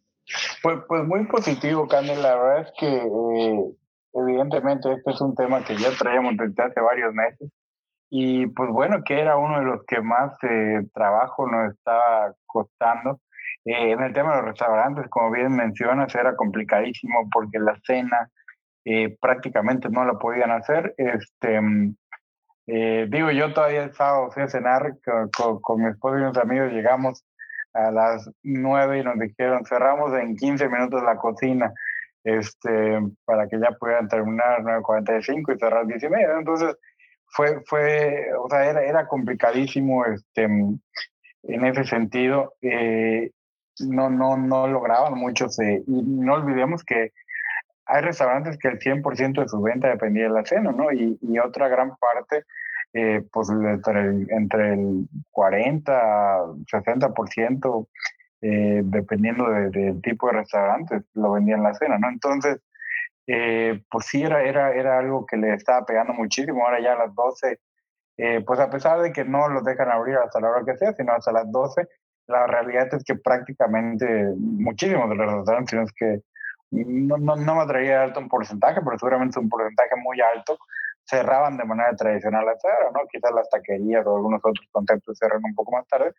Pues, 0.64 0.80
pues 0.88 1.04
muy 1.06 1.26
positivo, 1.26 1.88
Candel. 1.88 2.22
La 2.22 2.36
verdad 2.36 2.60
es 2.62 2.74
que 2.80 2.88
eh, 2.88 3.76
evidentemente 4.14 4.92
este 4.92 5.12
es 5.12 5.22
un 5.22 5.36
tema 5.36 5.64
que 5.64 5.76
ya 5.78 5.90
traíamos 5.98 6.36
desde 6.38 6.64
hace 6.64 6.82
varios 6.82 7.14
meses 7.14 7.50
y 8.10 8.48
pues 8.48 8.70
bueno, 8.70 9.04
que 9.04 9.20
era 9.20 9.38
uno 9.38 9.60
de 9.60 9.66
los 9.66 9.84
que 9.86 10.00
más 10.02 10.32
eh, 10.44 10.88
trabajo 10.94 11.48
nos 11.48 11.74
estaba 11.74 12.34
costando. 12.46 13.20
Eh, 13.66 13.92
en 13.92 14.02
el 14.02 14.14
tema 14.14 14.32
de 14.32 14.38
los 14.38 14.46
restaurantes, 14.52 15.10
como 15.10 15.32
bien 15.32 15.56
mencionas, 15.56 16.14
era 16.16 16.36
complicadísimo 16.36 17.28
porque 17.32 17.60
la 17.60 17.78
cena 17.84 18.30
prácticamente 19.20 19.90
no 19.90 20.06
la 20.06 20.14
podían 20.14 20.52
hacer. 20.52 20.94
Este, 20.98 21.60
mm, 21.60 21.96
digo, 22.66 23.32
yo 23.32 23.54
todavía 23.54 23.84
el 23.84 23.94
sábado 23.94 24.32
fui 24.32 24.44
a 24.44 24.48
cenar 24.48 24.94
con, 25.04 25.60
con 25.62 25.84
mi 25.84 25.90
esposo 25.90 26.18
y 26.18 26.22
unos 26.22 26.38
amigos, 26.38 26.72
llegamos 26.72 27.26
a 27.74 27.92
las 27.92 28.30
9 28.44 29.00
y 29.00 29.04
nos 29.04 29.20
dijeron, 29.20 29.66
cerramos 29.66 30.14
en 30.14 30.36
15 30.36 30.70
minutos 30.70 31.04
la 31.04 31.18
cocina 31.18 31.74
este, 32.26 33.00
para 33.24 33.48
que 33.48 33.60
ya 33.60 33.72
pudieran 33.80 34.08
terminar 34.08 34.62
9.45 34.64 35.56
y 35.56 35.60
cerrar 35.60 35.86
10 35.86 36.04
y 36.04 36.10
media. 36.10 36.38
Entonces, 36.38 36.76
fue, 37.28 37.62
fue, 37.66 38.28
o 38.38 38.50
sea, 38.50 38.66
era, 38.66 38.84
era 38.84 39.08
complicadísimo 39.08 40.06
este, 40.06 40.44
en 40.44 41.66
ese 41.66 41.84
sentido. 41.84 42.56
Eh, 42.62 43.32
no, 43.80 44.10
no, 44.10 44.38
no 44.38 44.68
lograban 44.68 45.14
muchos. 45.14 45.60
y 45.60 45.84
no 45.88 46.34
olvidemos 46.34 46.84
que 46.84 47.12
hay 47.86 48.02
restaurantes 48.02 48.58
que 48.58 48.68
el 48.68 48.80
100% 48.80 49.42
de 49.42 49.48
su 49.48 49.62
venta 49.62 49.90
dependía 49.90 50.24
de 50.24 50.30
la 50.30 50.46
cena, 50.46 50.72
¿no? 50.72 50.92
Y, 50.92 51.18
otra 51.40 51.68
gran 51.68 51.96
parte 51.98 52.46
eh, 52.94 53.24
pues 53.32 53.50
entre 53.50 54.00
el, 54.02 54.28
entre 54.32 54.74
el 54.74 55.08
40, 55.32 56.46
60%, 56.72 57.88
eh, 58.42 58.82
dependiendo 58.84 59.50
del 59.50 60.02
tipo 60.02 60.28
de 60.28 60.34
restaurantes, 60.34 61.04
lo 61.14 61.34
vendían 61.34 61.64
la 61.64 61.74
cena, 61.74 61.98
¿no? 61.98 62.10
Entonces, 62.10 62.60
eh, 63.28 63.82
pues 63.90 64.06
sí, 64.06 64.22
era, 64.22 64.44
era, 64.44 64.74
era 64.74 65.00
algo 65.00 65.26
que 65.26 65.38
le 65.38 65.54
estaba 65.54 65.86
pegando 65.86 66.14
muchísimo. 66.14 66.64
Ahora 66.66 66.80
ya 66.80 66.94
a 66.94 67.08
las 67.08 67.16
12, 67.16 67.60
eh, 68.18 68.44
pues 68.46 68.60
a 68.60 68.70
pesar 68.70 69.02
de 69.02 69.12
que 69.12 69.26
no 69.26 69.48
los 69.50 69.64
dejan 69.64 69.90
abrir 69.90 70.18
hasta 70.18 70.40
la 70.40 70.50
hora 70.50 70.66
que 70.66 70.78
sea, 70.78 70.94
sino 70.94 71.14
hasta 71.14 71.32
las 71.32 71.52
12, 71.52 71.88
la 72.28 72.48
realidad 72.48 72.88
es 72.94 73.04
que 73.04 73.16
prácticamente 73.16 74.06
muchísimos 74.38 75.10
de 75.10 75.16
los 75.16 75.34
restaurantes, 75.34 75.70
sino 75.72 75.84
es 75.84 75.94
que 75.94 76.22
no, 76.84 77.18
no, 77.18 77.36
no 77.36 77.56
me 77.56 77.62
atrevería 77.62 77.96
a 77.96 78.00
darte 78.08 78.20
un 78.20 78.30
porcentaje, 78.30 78.82
pero 78.84 78.98
seguramente 78.98 79.40
un 79.40 79.50
porcentaje 79.50 79.96
muy 79.96 80.20
alto, 80.22 80.58
cerraban 81.06 81.58
de 81.58 81.66
manera 81.66 81.96
tradicional 81.96 82.48
a 82.50 82.56
cero, 82.60 82.92
¿no? 82.94 83.02
Quizás 83.12 83.32
las 83.32 83.50
taquerías 83.50 84.06
o 84.06 84.16
algunos 84.16 84.42
otros 84.44 84.68
conceptos 84.72 85.18
cerran 85.18 85.42
un 85.44 85.54
poco 85.54 85.72
más 85.72 85.88
tarde, 85.88 86.14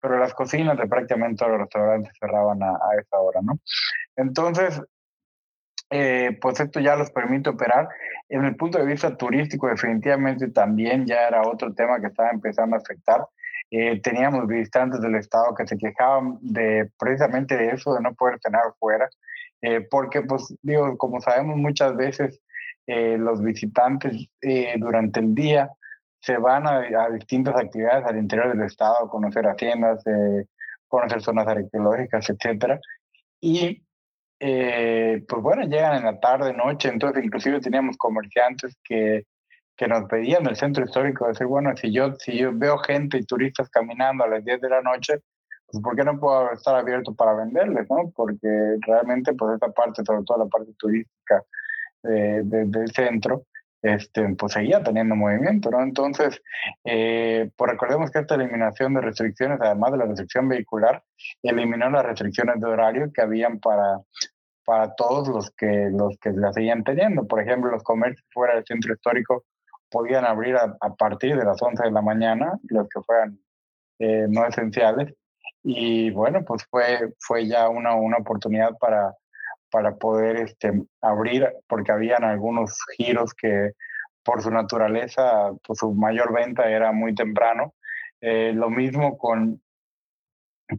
pero 0.00 0.18
las 0.18 0.34
cocinas 0.34 0.76
de 0.76 0.86
prácticamente 0.86 1.36
todos 1.38 1.52
los 1.52 1.60
restaurantes 1.60 2.12
cerraban 2.18 2.62
a, 2.62 2.76
esa 3.00 3.18
hora, 3.18 3.40
¿no? 3.42 3.58
Entonces, 4.16 4.82
eh, 5.90 6.36
pues 6.40 6.58
esto 6.58 6.80
ya 6.80 6.96
los 6.96 7.10
permite 7.10 7.50
operar. 7.50 7.88
En 8.28 8.44
el 8.44 8.56
punto 8.56 8.78
de 8.78 8.86
vista 8.86 9.16
turístico, 9.16 9.68
definitivamente 9.68 10.48
también 10.48 11.06
ya 11.06 11.28
era 11.28 11.42
otro 11.42 11.72
tema 11.74 12.00
que 12.00 12.08
estaba 12.08 12.30
empezando 12.30 12.76
a 12.76 12.80
afectar. 12.80 13.24
Eh, 13.70 14.00
teníamos 14.02 14.46
visitantes 14.46 15.00
del 15.00 15.14
Estado 15.14 15.54
que 15.54 15.66
se 15.66 15.78
quejaban 15.78 16.38
de 16.40 16.90
precisamente 16.98 17.56
de 17.56 17.70
eso, 17.70 17.94
de 17.94 18.00
no 18.00 18.12
poder 18.14 18.38
cenar 18.42 18.64
fuera, 18.78 19.08
eh, 19.62 19.80
porque, 19.90 20.22
pues, 20.22 20.54
digo, 20.62 20.98
como 20.98 21.20
sabemos 21.20 21.56
muchas 21.56 21.96
veces, 21.96 22.40
eh, 22.86 23.16
los 23.16 23.40
visitantes 23.40 24.28
eh, 24.40 24.74
durante 24.76 25.20
el 25.20 25.34
día 25.34 25.70
se 26.20 26.36
van 26.36 26.66
a, 26.66 27.08
distintas 27.10 27.54
actividades 27.56 28.04
al 28.06 28.18
interior 28.18 28.48
del 28.56 28.66
estado, 28.66 29.04
a 29.04 29.08
conocer 29.08 29.44
haciendas, 29.46 30.04
eh, 30.06 30.46
conocer 30.88 31.22
zonas 31.22 31.46
arqueológicas, 31.46 32.28
etcétera. 32.30 32.80
Y 33.40 33.82
pues 34.38 35.42
bueno, 35.42 35.62
llegan 35.62 35.98
en 35.98 36.04
la 36.04 36.18
tarde, 36.18 36.52
noche, 36.52 36.88
entonces 36.88 37.24
inclusive 37.24 37.60
teníamos 37.60 37.96
comerciantes 37.96 38.76
que, 38.82 39.24
que 39.76 39.86
nos 39.86 40.04
pedían 40.08 40.42
del 40.42 40.56
centro 40.56 40.84
histórico, 40.84 41.28
decir, 41.28 41.46
bueno, 41.46 41.76
si 41.76 41.92
yo, 41.92 42.14
si 42.16 42.36
yo 42.36 42.50
veo 42.52 42.78
gente 42.78 43.18
y 43.18 43.24
turistas 43.24 43.70
caminando 43.70 44.24
a 44.24 44.28
las 44.28 44.44
10 44.44 44.60
de 44.60 44.68
la 44.68 44.82
noche, 44.82 45.20
pues 45.72 45.82
¿por 45.82 45.96
qué 45.96 46.04
no 46.04 46.20
puedo 46.20 46.52
estar 46.52 46.76
abierto 46.76 47.14
para 47.14 47.34
venderles? 47.34 47.88
¿no? 47.90 48.12
Porque 48.14 48.76
realmente, 48.86 49.32
pues 49.34 49.54
esta 49.54 49.70
parte, 49.72 50.04
sobre 50.04 50.22
todo 50.24 50.38
la 50.38 50.46
parte 50.46 50.72
turística, 50.78 51.42
del 52.02 52.88
centro, 52.94 53.44
este, 53.82 54.28
pues 54.36 54.52
seguía 54.52 54.82
teniendo 54.82 55.16
movimiento, 55.16 55.70
¿no? 55.70 55.82
Entonces, 55.82 56.40
eh, 56.84 57.50
pues 57.56 57.70
recordemos 57.72 58.10
que 58.10 58.20
esta 58.20 58.36
eliminación 58.36 58.94
de 58.94 59.00
restricciones, 59.00 59.58
además 59.60 59.92
de 59.92 59.98
la 59.98 60.04
restricción 60.06 60.48
vehicular, 60.48 61.02
eliminó 61.42 61.90
las 61.90 62.04
restricciones 62.04 62.60
de 62.60 62.66
horario 62.66 63.12
que 63.12 63.22
habían 63.22 63.58
para, 63.58 64.00
para 64.64 64.94
todos 64.94 65.28
los 65.28 65.50
que, 65.50 65.88
los 65.90 66.16
que 66.18 66.30
la 66.30 66.52
seguían 66.52 66.84
teniendo. 66.84 67.26
Por 67.26 67.40
ejemplo, 67.40 67.72
los 67.72 67.82
comercios 67.82 68.24
fuera 68.32 68.54
del 68.54 68.64
centro 68.64 68.94
histórico 68.94 69.44
podían 69.90 70.24
abrir 70.24 70.56
a, 70.56 70.94
partir 70.96 71.36
de 71.36 71.44
las 71.44 71.60
11 71.60 71.82
de 71.82 71.90
la 71.90 72.02
mañana, 72.02 72.58
los 72.68 72.88
que 72.88 73.00
fueran 73.02 73.38
eh, 73.98 74.26
no 74.28 74.46
esenciales. 74.46 75.12
Y 75.62 76.10
bueno, 76.10 76.44
pues 76.44 76.64
fue, 76.70 77.12
fue 77.18 77.46
ya 77.46 77.68
una, 77.68 77.94
una 77.94 78.18
oportunidad 78.18 78.76
para, 78.78 79.14
para 79.70 79.96
poder 79.96 80.36
este, 80.36 80.72
abrir, 81.00 81.48
porque 81.68 81.92
habían 81.92 82.24
algunos 82.24 82.78
giros 82.96 83.32
que 83.34 83.72
por 84.24 84.42
su 84.42 84.50
naturaleza, 84.50 85.52
pues 85.66 85.78
su 85.80 85.92
mayor 85.94 86.32
venta 86.32 86.68
era 86.68 86.92
muy 86.92 87.14
temprano. 87.14 87.74
Eh, 88.20 88.52
lo 88.54 88.70
mismo 88.70 89.18
con, 89.18 89.60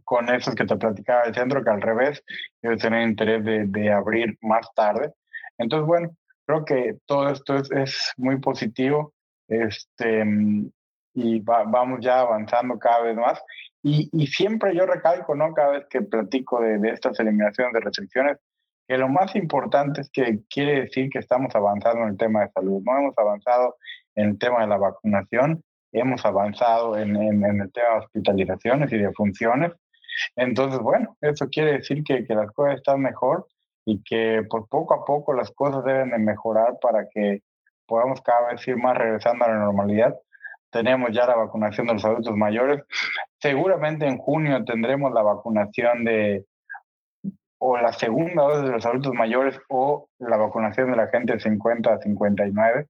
con 0.03 0.29
esos 0.29 0.55
que 0.55 0.65
te 0.65 0.77
platicaba 0.77 1.23
del 1.23 1.35
centro, 1.35 1.63
que 1.63 1.69
al 1.69 1.81
revés, 1.81 2.23
ellos 2.61 2.81
tener 2.81 3.07
interés 3.07 3.43
de, 3.43 3.65
de, 3.67 3.91
abrir 3.91 4.37
más 4.41 4.73
tarde. 4.73 5.13
Entonces, 5.57 5.85
bueno, 5.85 6.15
creo 6.45 6.65
que 6.65 6.97
todo 7.05 7.29
esto 7.29 7.55
es, 7.57 7.71
es 7.71 8.13
muy 8.17 8.39
positivo 8.39 9.13
este, 9.47 10.23
y 11.13 11.39
vamos 11.41 11.99
ya 12.01 12.21
avanzando 12.21 12.77
cada 12.79 13.01
vez 13.03 13.15
más. 13.15 13.41
Y, 13.81 14.09
y, 14.13 14.27
siempre 14.27 14.75
yo 14.75 14.85
recalco, 14.85 15.35
¿no? 15.35 15.53
Cada 15.53 15.71
vez 15.71 15.85
que 15.89 16.01
platico 16.01 16.61
de, 16.61 16.79
de 16.79 16.89
estas 16.89 17.19
eliminaciones 17.19 17.73
de 17.73 17.79
restricciones, 17.81 18.37
que 18.87 18.97
lo 18.97 19.09
más 19.09 19.35
importante 19.35 20.01
es 20.01 20.09
que 20.11 20.39
quiere 20.49 20.81
decir 20.81 21.09
que 21.09 21.19
estamos 21.19 21.53
avanzando 21.55 22.03
en 22.03 22.09
el 22.09 22.17
tema 22.17 22.41
de 22.41 22.51
salud. 22.51 22.81
No 22.83 22.97
hemos 22.97 23.17
avanzado 23.17 23.75
en 24.15 24.29
el 24.29 24.39
tema 24.39 24.61
de 24.61 24.67
la 24.67 24.77
vacunación, 24.77 25.63
hemos 25.91 26.25
avanzado 26.25 26.97
en, 26.97 27.15
en, 27.15 27.43
el 27.61 27.71
tema 27.71 27.89
de 27.89 27.99
hospitalizaciones 27.99 28.91
y 28.91 28.97
de 28.97 29.11
funciones. 29.13 29.71
Entonces, 30.35 30.79
bueno, 30.79 31.17
eso 31.21 31.47
quiere 31.49 31.73
decir 31.73 32.03
que, 32.03 32.25
que 32.25 32.35
las 32.35 32.51
cosas 32.51 32.75
están 32.75 33.01
mejor 33.01 33.47
y 33.85 34.01
que 34.03 34.43
pues, 34.49 34.63
poco 34.69 34.93
a 34.93 35.05
poco 35.05 35.33
las 35.33 35.51
cosas 35.51 35.83
deben 35.83 36.11
de 36.11 36.19
mejorar 36.19 36.77
para 36.81 37.07
que 37.09 37.41
podamos 37.85 38.21
cada 38.21 38.51
vez 38.51 38.67
ir 38.67 38.77
más 38.77 38.97
regresando 38.97 39.45
a 39.45 39.49
la 39.49 39.59
normalidad. 39.59 40.15
Tenemos 40.73 41.11
ya 41.11 41.27
la 41.27 41.35
vacunación 41.35 41.87
de 41.87 41.93
los 41.93 42.03
adultos 42.03 42.35
mayores. 42.35 42.83
Seguramente 43.39 44.07
en 44.07 44.17
junio 44.17 44.65
tendremos 44.65 45.13
la 45.13 45.21
vacunación 45.21 46.03
de, 46.03 46.45
o 47.59 47.77
la 47.77 47.93
segunda 47.93 48.43
dosis 48.43 48.65
de 48.65 48.71
los 48.71 48.85
adultos 48.85 49.13
mayores 49.13 49.57
o 49.69 50.09
la 50.17 50.35
vacunación 50.35 50.89
de 50.89 50.97
la 50.97 51.07
gente 51.07 51.33
de 51.33 51.39
50 51.39 51.93
a 51.93 51.99
59. 51.99 52.87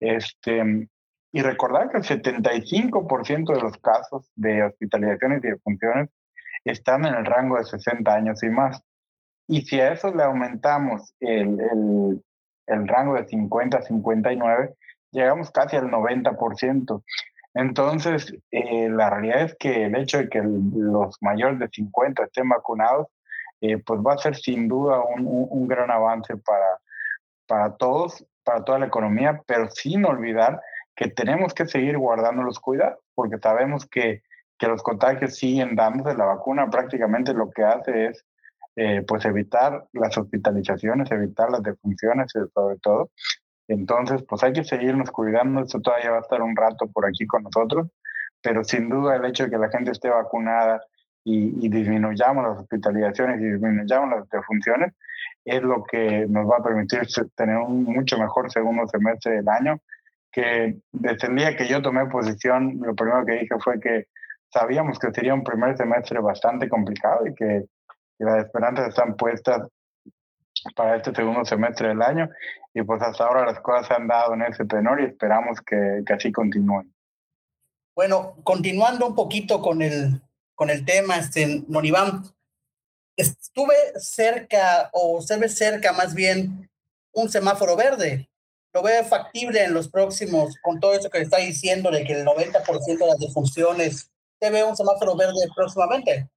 Este, 0.00 0.88
y 1.32 1.42
recordar 1.42 1.90
que 1.90 1.96
el 1.96 2.04
75% 2.04 3.54
de 3.54 3.60
los 3.60 3.76
casos 3.78 4.30
de 4.36 4.62
hospitalizaciones 4.62 5.42
y 5.42 5.48
de 5.48 5.58
funciones 5.58 6.10
están 6.64 7.06
en 7.06 7.14
el 7.14 7.24
rango 7.24 7.56
de 7.56 7.64
60 7.64 8.14
años 8.14 8.42
y 8.42 8.50
más. 8.50 8.82
Y 9.48 9.62
si 9.62 9.80
a 9.80 9.92
eso 9.92 10.14
le 10.14 10.22
aumentamos 10.22 11.14
el, 11.20 11.58
el, 11.60 12.22
el 12.66 12.88
rango 12.88 13.14
de 13.14 13.26
50 13.26 13.78
a 13.78 13.82
59, 13.82 14.74
llegamos 15.14 15.50
casi 15.50 15.76
al 15.76 15.90
90%. 15.90 17.02
Entonces, 17.54 18.34
eh, 18.50 18.88
la 18.90 19.10
realidad 19.10 19.42
es 19.42 19.56
que 19.58 19.84
el 19.84 19.96
hecho 19.96 20.18
de 20.18 20.28
que 20.28 20.42
los 20.42 21.16
mayores 21.22 21.58
de 21.60 21.68
50 21.68 22.24
estén 22.24 22.48
vacunados, 22.48 23.06
eh, 23.60 23.78
pues 23.78 24.00
va 24.00 24.14
a 24.14 24.18
ser 24.18 24.34
sin 24.36 24.68
duda 24.68 25.00
un, 25.00 25.24
un, 25.26 25.68
gran 25.68 25.90
avance 25.90 26.36
para, 26.36 26.80
para 27.46 27.76
todos, 27.76 28.26
para 28.42 28.64
toda 28.64 28.80
la 28.80 28.86
economía, 28.86 29.40
pero 29.46 29.70
sin 29.70 30.04
olvidar 30.04 30.60
que 30.96 31.08
tenemos 31.08 31.54
que 31.54 31.66
seguir 31.66 31.96
guardando 31.96 32.42
los 32.42 32.58
cuidados, 32.58 32.98
porque 33.14 33.38
sabemos 33.38 33.86
que, 33.86 34.22
que 34.58 34.66
los 34.66 34.82
contagios 34.82 35.36
siguen 35.36 35.76
dándose. 35.76 36.16
La 36.16 36.26
vacuna 36.26 36.68
prácticamente 36.68 37.32
lo 37.32 37.50
que 37.50 37.62
hace 37.62 38.06
es 38.06 38.24
eh, 38.76 39.02
pues 39.06 39.24
evitar 39.24 39.86
las 39.92 40.18
hospitalizaciones, 40.18 41.10
evitar 41.12 41.50
las 41.50 41.62
defunciones 41.62 42.32
sobre 42.32 42.76
todo. 42.78 43.10
Entonces, 43.68 44.22
pues 44.28 44.42
hay 44.42 44.52
que 44.52 44.64
seguirnos 44.64 45.10
cuidando. 45.10 45.62
Esto 45.62 45.80
todavía 45.80 46.10
va 46.10 46.18
a 46.18 46.20
estar 46.20 46.42
un 46.42 46.56
rato 46.56 46.86
por 46.86 47.06
aquí 47.06 47.26
con 47.26 47.44
nosotros, 47.44 47.88
pero 48.42 48.64
sin 48.64 48.88
duda 48.88 49.16
el 49.16 49.24
hecho 49.24 49.44
de 49.44 49.50
que 49.50 49.58
la 49.58 49.70
gente 49.70 49.90
esté 49.90 50.08
vacunada 50.08 50.82
y, 51.24 51.68
disminuyamos 51.68 52.44
las 52.44 52.58
hospitalizaciones 52.60 53.40
y 53.40 53.44
disminuyamos 53.44 54.10
las 54.10 54.28
defunciones 54.28 54.92
es 55.44 55.62
lo 55.62 55.82
que 55.84 56.26
nos 56.28 56.50
va 56.50 56.58
a 56.58 56.62
permitir 56.62 57.02
tener 57.34 57.56
un 57.58 57.84
mucho 57.84 58.18
mejor 58.18 58.50
segundo 58.50 58.86
semestre 58.86 59.36
del 59.36 59.48
año. 59.48 59.78
Que 60.30 60.78
desde 60.92 61.28
el 61.28 61.36
día 61.36 61.56
que 61.56 61.68
yo 61.68 61.80
tomé 61.80 62.06
posición, 62.06 62.80
lo 62.82 62.94
primero 62.94 63.24
que 63.24 63.40
dije 63.40 63.54
fue 63.62 63.78
que 63.78 64.06
sabíamos 64.50 64.98
que 64.98 65.12
sería 65.12 65.34
un 65.34 65.44
primer 65.44 65.76
semestre 65.76 66.18
bastante 66.20 66.68
complicado 66.68 67.26
y 67.26 67.34
que, 67.34 67.64
que 68.18 68.24
las 68.24 68.44
esperanzas 68.44 68.88
están 68.88 69.16
puestas 69.16 69.68
para 70.74 70.96
este 70.96 71.14
segundo 71.14 71.44
semestre 71.44 71.88
del 71.88 72.02
año 72.02 72.28
y 72.72 72.82
pues 72.82 73.00
hasta 73.02 73.24
ahora 73.24 73.46
las 73.46 73.60
cosas 73.60 73.86
se 73.86 73.94
han 73.94 74.08
dado 74.08 74.34
en 74.34 74.42
ese 74.42 74.64
tenor 74.64 75.00
y 75.00 75.04
esperamos 75.04 75.60
que, 75.60 76.02
que 76.06 76.12
así 76.12 76.32
continúen. 76.32 76.92
Bueno, 77.94 78.34
continuando 78.42 79.06
un 79.06 79.14
poquito 79.14 79.60
con 79.60 79.80
el, 79.80 80.20
con 80.54 80.70
el 80.70 80.84
tema, 80.84 81.16
este, 81.16 81.62
Nonibam, 81.68 82.24
estuve 83.16 83.74
cerca 83.96 84.90
o 84.92 85.20
se 85.20 85.36
ve 85.38 85.48
cerca 85.48 85.92
más 85.92 86.14
bien 86.14 86.68
un 87.12 87.28
semáforo 87.28 87.76
verde. 87.76 88.28
Lo 88.72 88.82
veo 88.82 89.04
factible 89.04 89.62
en 89.62 89.72
los 89.72 89.88
próximos, 89.88 90.56
con 90.60 90.80
todo 90.80 90.94
eso 90.94 91.08
que 91.08 91.20
está 91.20 91.38
diciendo 91.38 91.92
de 91.92 92.02
que 92.04 92.14
el 92.14 92.26
90% 92.26 92.98
de 92.98 93.06
las 93.06 93.18
defunciones, 93.18 94.10
¿se 94.40 94.50
ve 94.50 94.64
un 94.64 94.76
semáforo 94.76 95.14
verde 95.14 95.48
próximamente? 95.54 96.28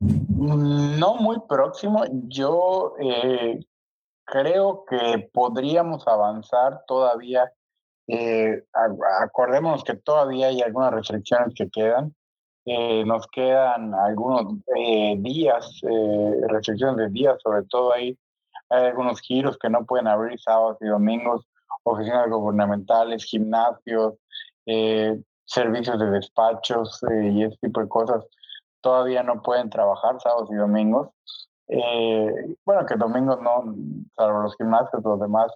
No 0.00 1.14
muy 1.14 1.36
próximo. 1.48 2.04
Yo 2.26 2.96
eh, 3.00 3.60
creo 4.24 4.84
que 4.88 5.28
podríamos 5.32 6.06
avanzar 6.06 6.82
todavía. 6.86 7.52
Eh, 8.06 8.62
acordémonos 9.22 9.82
que 9.84 9.94
todavía 9.94 10.48
hay 10.48 10.60
algunas 10.60 10.92
restricciones 10.92 11.54
que 11.54 11.68
quedan. 11.70 12.14
Eh, 12.66 13.04
nos 13.04 13.26
quedan 13.28 13.92
algunos 13.94 14.54
eh, 14.74 15.16
días, 15.18 15.80
eh, 15.82 16.40
restricciones 16.48 16.96
de 16.96 17.08
días, 17.10 17.36
sobre 17.42 17.62
todo 17.64 17.92
ahí 17.92 18.18
hay 18.70 18.86
algunos 18.86 19.20
giros 19.20 19.58
que 19.58 19.68
no 19.68 19.84
pueden 19.84 20.06
abrir 20.08 20.40
sábados 20.40 20.78
y 20.80 20.86
domingos, 20.86 21.46
oficinas 21.82 22.30
gubernamentales, 22.30 23.24
gimnasios, 23.24 24.14
servicios 25.44 25.98
de 25.98 26.10
despachos 26.10 27.04
y 27.30 27.44
ese 27.44 27.56
tipo 27.60 27.82
de 27.82 27.88
cosas 27.88 28.24
todavía 28.80 29.22
no 29.22 29.42
pueden 29.42 29.68
trabajar 29.68 30.18
sábados 30.20 30.48
y 30.50 30.56
domingos. 30.56 31.10
Eh, 31.68 32.56
bueno, 32.64 32.84
que 32.86 32.96
domingos 32.96 33.40
no, 33.40 33.74
salvo 34.16 34.42
los 34.42 34.56
gimnasios, 34.56 35.02
los 35.02 35.20
demás 35.20 35.50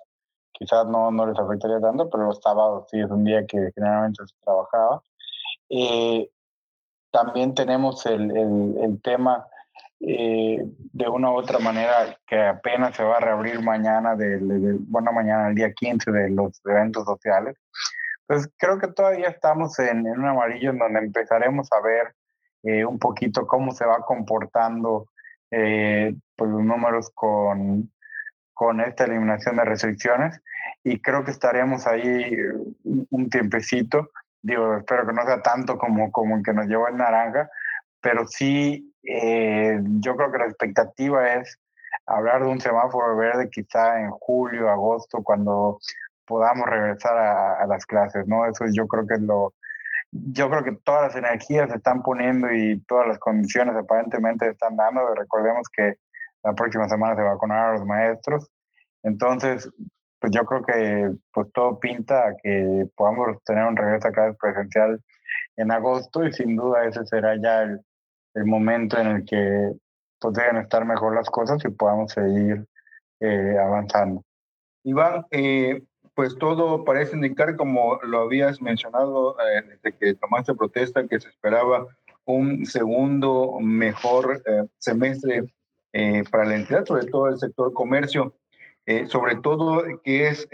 quizás 0.53 0.87
no, 0.87 1.11
no 1.11 1.27
les 1.27 1.39
afectaría 1.39 1.81
tanto, 1.81 2.09
pero 2.11 2.25
los 2.25 2.41
sábados 2.43 2.87
sí 2.91 2.99
es 3.01 3.11
un 3.11 3.25
día 3.25 3.47
que 3.47 3.71
generalmente 3.75 4.27
se 4.27 4.35
trabajaba. 4.43 5.03
Eh, 5.69 6.29
también 7.11 7.55
tenemos 7.55 8.05
el, 8.07 8.37
el, 8.37 9.01
tema 9.03 9.47
eh, 10.01 10.59
de 10.93 11.09
una 11.09 11.31
u 11.31 11.37
otra 11.37 11.59
manera 11.59 12.19
que 12.27 12.43
apenas 12.43 12.97
se 12.97 13.05
va 13.05 13.17
a 13.17 13.21
reabrir 13.21 13.63
mañana, 13.63 14.17
del, 14.17 14.79
bueno, 14.81 15.13
mañana 15.13 15.49
el 15.49 15.55
día 15.55 15.73
15 15.73 16.11
de 16.11 16.31
los 16.31 16.61
eventos 16.67 17.05
sociales. 17.05 17.57
Pues 18.27 18.51
creo 18.59 18.79
que 18.79 18.89
todavía 18.89 19.29
estamos 19.29 19.79
en, 19.79 20.07
en 20.07 20.19
un 20.19 20.27
amarillo 20.27 20.71
en 20.71 20.79
donde 20.79 20.99
empezaremos 20.99 21.69
a 21.73 21.81
ver 21.81 22.15
un 22.87 22.99
poquito 22.99 23.47
cómo 23.47 23.73
se 23.73 23.87
va 23.87 24.01
comportando 24.05 25.07
eh, 25.51 26.15
pues 26.37 26.51
los 26.51 26.63
números 26.63 27.11
con, 27.15 27.91
con 28.55 28.81
esta 28.81 29.05
eliminación 29.05 29.57
de 29.57 29.65
restricciones 29.65 30.41
y 30.85 31.01
creo 31.01 31.25
que 31.25 31.31
estaremos 31.31 31.87
ahí 31.87 32.37
un 32.85 33.31
tiempecito. 33.31 34.11
Digo, 34.43 34.77
espero 34.77 35.07
que 35.07 35.13
no 35.13 35.25
sea 35.25 35.43
tanto 35.43 35.79
como, 35.79 36.13
como 36.13 36.37
el 36.37 36.43
que 36.43 36.53
nos 36.53 36.67
llevó 36.67 36.89
el 36.89 36.97
naranja, 36.97 37.51
pero 38.01 38.27
sí, 38.27 38.95
eh, 39.03 39.81
yo 40.01 40.17
creo 40.17 40.31
que 40.31 40.39
la 40.39 40.47
expectativa 40.47 41.35
es 41.35 41.59
hablar 42.07 42.45
de 42.45 42.51
un 42.51 42.61
semáforo 42.61 43.17
verde 43.17 43.51
quizá 43.51 44.01
en 44.01 44.11
julio, 44.11 44.71
agosto, 44.71 45.23
cuando 45.23 45.79
podamos 46.25 46.67
regresar 46.67 47.17
a, 47.17 47.63
a 47.63 47.67
las 47.67 47.85
clases, 47.87 48.27
¿no? 48.27 48.47
Eso 48.47 48.65
yo 48.73 48.87
creo 48.87 49.07
que 49.07 49.15
es 49.15 49.21
lo, 49.21 49.55
yo 50.11 50.49
creo 50.51 50.65
que 50.65 50.77
todas 50.85 51.03
las 51.03 51.17
energías 51.17 51.71
se 51.71 51.77
están 51.77 52.03
poniendo 52.03 52.53
y 52.53 52.81
todas 52.87 53.09
las 53.09 53.19
condiciones 53.19 53.77
aparentemente 53.77 54.47
se 54.47 54.53
están 54.53 54.77
dando. 54.77 55.15
Recordemos 55.15 55.69
que 55.69 55.97
la 56.43 56.55
próxima 56.55 56.89
semana 56.89 57.17
se 57.17 57.23
va 57.23 57.31
a 57.31 57.35
vacunar 57.35 57.69
a 57.69 57.73
los 57.75 57.87
maestros. 57.87 58.51
Entonces, 59.03 59.71
pues 60.21 60.33
yo 60.33 60.45
creo 60.45 60.65
que 60.65 61.11
pues 61.33 61.53
todo 61.53 61.79
pinta 61.79 62.29
a 62.29 62.37
que 62.43 62.87
podamos 62.97 63.43
tener 63.45 63.65
un 63.65 63.77
regreso 63.77 64.09
a 64.09 64.13
clases 64.13 64.37
presencial 64.41 65.01
en 65.57 65.71
agosto 65.71 66.25
y 66.25 66.33
sin 66.33 66.57
duda 66.57 66.85
ese 66.85 67.05
será 67.07 67.37
ya 67.41 67.63
el, 67.63 67.81
el 68.35 68.45
momento 68.47 68.99
en 68.99 69.07
el 69.09 69.25
que 69.25 69.73
pues 70.21 70.35
deben 70.35 70.57
estar 70.57 70.85
mejor 70.85 71.15
las 71.15 71.31
cosas 71.31 71.65
y 71.65 71.69
podamos 71.69 72.13
seguir 72.13 72.67
eh, 73.21 73.57
avanzando. 73.59 74.25
Iván, 74.85 75.27
eh, 75.31 75.83
pues 76.19 76.37
todo 76.37 76.85
parece 76.85 77.15
indicar, 77.15 77.55
como 77.55 78.01
lo 78.03 78.23
habías 78.23 78.61
mencionado 78.61 79.37
eh, 79.39 79.63
desde 79.69 79.97
que 79.97 80.15
tomaste 80.15 80.53
protesta, 80.53 81.07
que 81.07 81.21
se 81.21 81.29
esperaba 81.29 81.87
un 82.25 82.67
segundo 82.67 83.61
mejor 83.61 84.43
eh, 84.45 84.65
semestre 84.79 85.45
eh, 85.93 86.25
para 86.29 86.45
la 86.45 86.57
entidad, 86.57 86.85
sobre 86.87 87.07
todo 87.07 87.29
el 87.29 87.39
sector 87.39 87.73
comercio, 87.73 88.35
sobre 89.07 89.37
todo 89.37 89.85
que 90.03 90.27
es, 90.27 90.49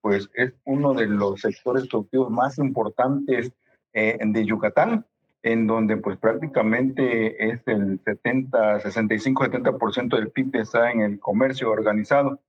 pues 0.00 0.30
es 0.32 0.54
uno 0.64 0.94
de 0.94 1.06
los 1.06 1.42
sectores 1.42 1.86
productivos 1.86 2.30
más 2.30 2.56
importantes 2.56 3.52
de 3.92 4.44
Yucatán, 4.46 5.04
en 5.42 5.66
donde 5.66 5.98
pues 5.98 6.16
prácticamente 6.16 7.50
es 7.50 7.60
el 7.66 8.00
70, 8.06 8.80
65, 8.80 9.44
70% 9.44 10.16
del 10.16 10.30
PIB 10.30 10.54
está 10.54 10.92
en 10.92 11.02
el 11.02 11.20
comercio 11.20 11.70
organizado. 11.70 12.40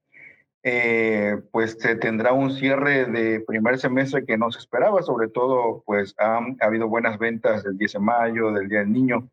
Eh, 0.61 1.37
pues 1.51 1.77
se 1.79 1.95
tendrá 1.95 2.33
un 2.33 2.51
cierre 2.51 3.05
de 3.05 3.39
primer 3.39 3.79
semestre 3.79 4.25
que 4.25 4.37
no 4.37 4.51
se 4.51 4.59
esperaba, 4.59 5.01
sobre 5.03 5.29
todo 5.29 5.83
pues 5.85 6.13
ha, 6.19 6.41
habido 6.59 6.89
buenas 6.89 7.17
ventas 7.17 7.63
del 7.63 7.77
10 7.77 7.93
de 7.93 7.99
mayo, 7.99 8.51
del 8.51 8.67
Día 8.67 8.79
del 8.79 8.91
Niño, 8.91 9.29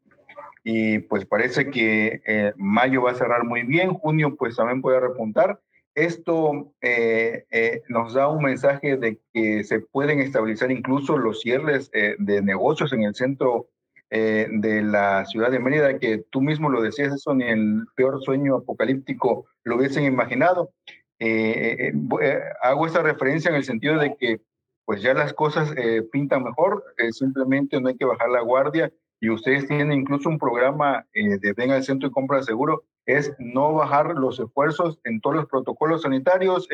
y 0.63 1.01
pues 1.01 1.27
parece 1.27 1.71
que 1.71 2.23
eh, 2.27 2.53
mayo 2.57 3.03
va 3.03 3.11
a 3.11 3.17
cerrar 3.17 3.45
muy 3.45 3.63
bien, 3.65 3.95
junio 3.95 4.37
pues 4.37 4.57
también 4.57 4.83
puede 4.83 5.01
repuntar. 5.01 5.61
Esto 5.97 6.73
eh, 6.81 7.83
nos 7.89 8.15
da 8.15 8.29
un 8.29 8.45
mensaje 8.45 8.97
de 8.97 9.19
que 9.33 9.65
se 9.65 9.81
pueden 9.81 10.21
estabilizar 10.21 10.71
incluso 10.71 11.17
los 11.17 11.41
cierres 11.41 11.91
de 11.91 12.43
negocios 12.43 12.93
en 12.93 13.03
el 13.03 13.15
centro 13.15 13.69
de 14.11 14.83
la 14.83 15.25
ciudad 15.25 15.51
de 15.51 15.59
Mérida, 15.59 15.99
que 15.99 16.19
tú 16.31 16.41
mismo 16.43 16.69
lo 16.69 16.83
decías, 16.83 17.15
eso 17.15 17.35
ni 17.35 17.45
el 17.45 17.87
peor 17.97 18.23
sueño 18.23 18.57
apocalíptico 18.57 19.47
lo 19.65 19.77
hubiesen 19.77 20.05
imaginado. 20.05 20.71
Eh, 21.19 21.89
eh, 21.89 21.93
eh, 22.23 22.41
hago 22.63 22.87
esta 22.87 23.03
referencia 23.03 23.49
en 23.49 23.57
el 23.57 23.65
sentido 23.65 23.99
de 23.99 24.17
que 24.17 24.41
pues 24.85 25.03
ya 25.03 25.15
las 25.15 25.33
cosas 25.33 25.75
pintan 26.13 26.45
mejor, 26.45 26.85
simplemente 27.11 27.81
no 27.81 27.89
hay 27.89 27.97
que 27.97 28.05
bajar 28.05 28.29
la 28.29 28.41
guardia 28.41 28.93
y 29.19 29.31
ustedes 29.31 29.67
tienen 29.67 29.91
incluso 29.91 30.29
un 30.29 30.39
programa 30.39 31.05
de 31.13 31.53
Ven 31.57 31.73
al 31.73 31.83
Centro 31.83 32.09
y 32.09 32.13
Compra 32.13 32.41
Seguro, 32.45 32.85
es 33.05 33.35
no 33.41 33.73
bajar 33.73 34.15
los 34.15 34.39
esfuerzos 34.39 35.01
en 35.03 35.21
todos 35.21 35.35
los 35.35 35.47
protocolos 35.47 36.03
sanitarios. 36.03 36.69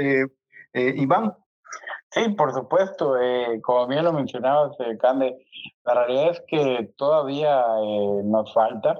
Iván. 0.74 1.32
Sí, 2.10 2.28
por 2.36 2.52
supuesto. 2.52 3.16
como 3.62 3.86
bien 3.86 4.04
lo 4.04 4.12
mencionabas, 4.12 4.76
Cande, 5.00 5.34
la 5.86 5.94
realidad 5.94 6.32
es 6.32 6.42
que 6.46 6.92
todavía 6.98 7.64
nos 8.24 8.52
falta. 8.52 8.94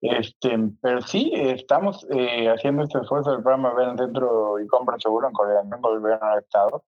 Este, 0.00 0.56
pero 0.80 1.00
sí, 1.02 1.32
estamos 1.34 2.06
eh, 2.10 2.48
haciendo 2.48 2.84
este 2.84 3.00
esfuerzo 3.00 3.32
del 3.32 3.42
programa 3.42 3.74
Ven 3.74 3.98
Centro 3.98 4.60
y 4.60 4.66
Compra 4.68 4.96
Seguro 4.98 5.26
en 5.26 5.32
coordinación 5.32 5.80
con 5.80 5.94
el 5.94 6.00
gobierno 6.00 6.30
del 6.30 6.38
Estado, 6.38 6.84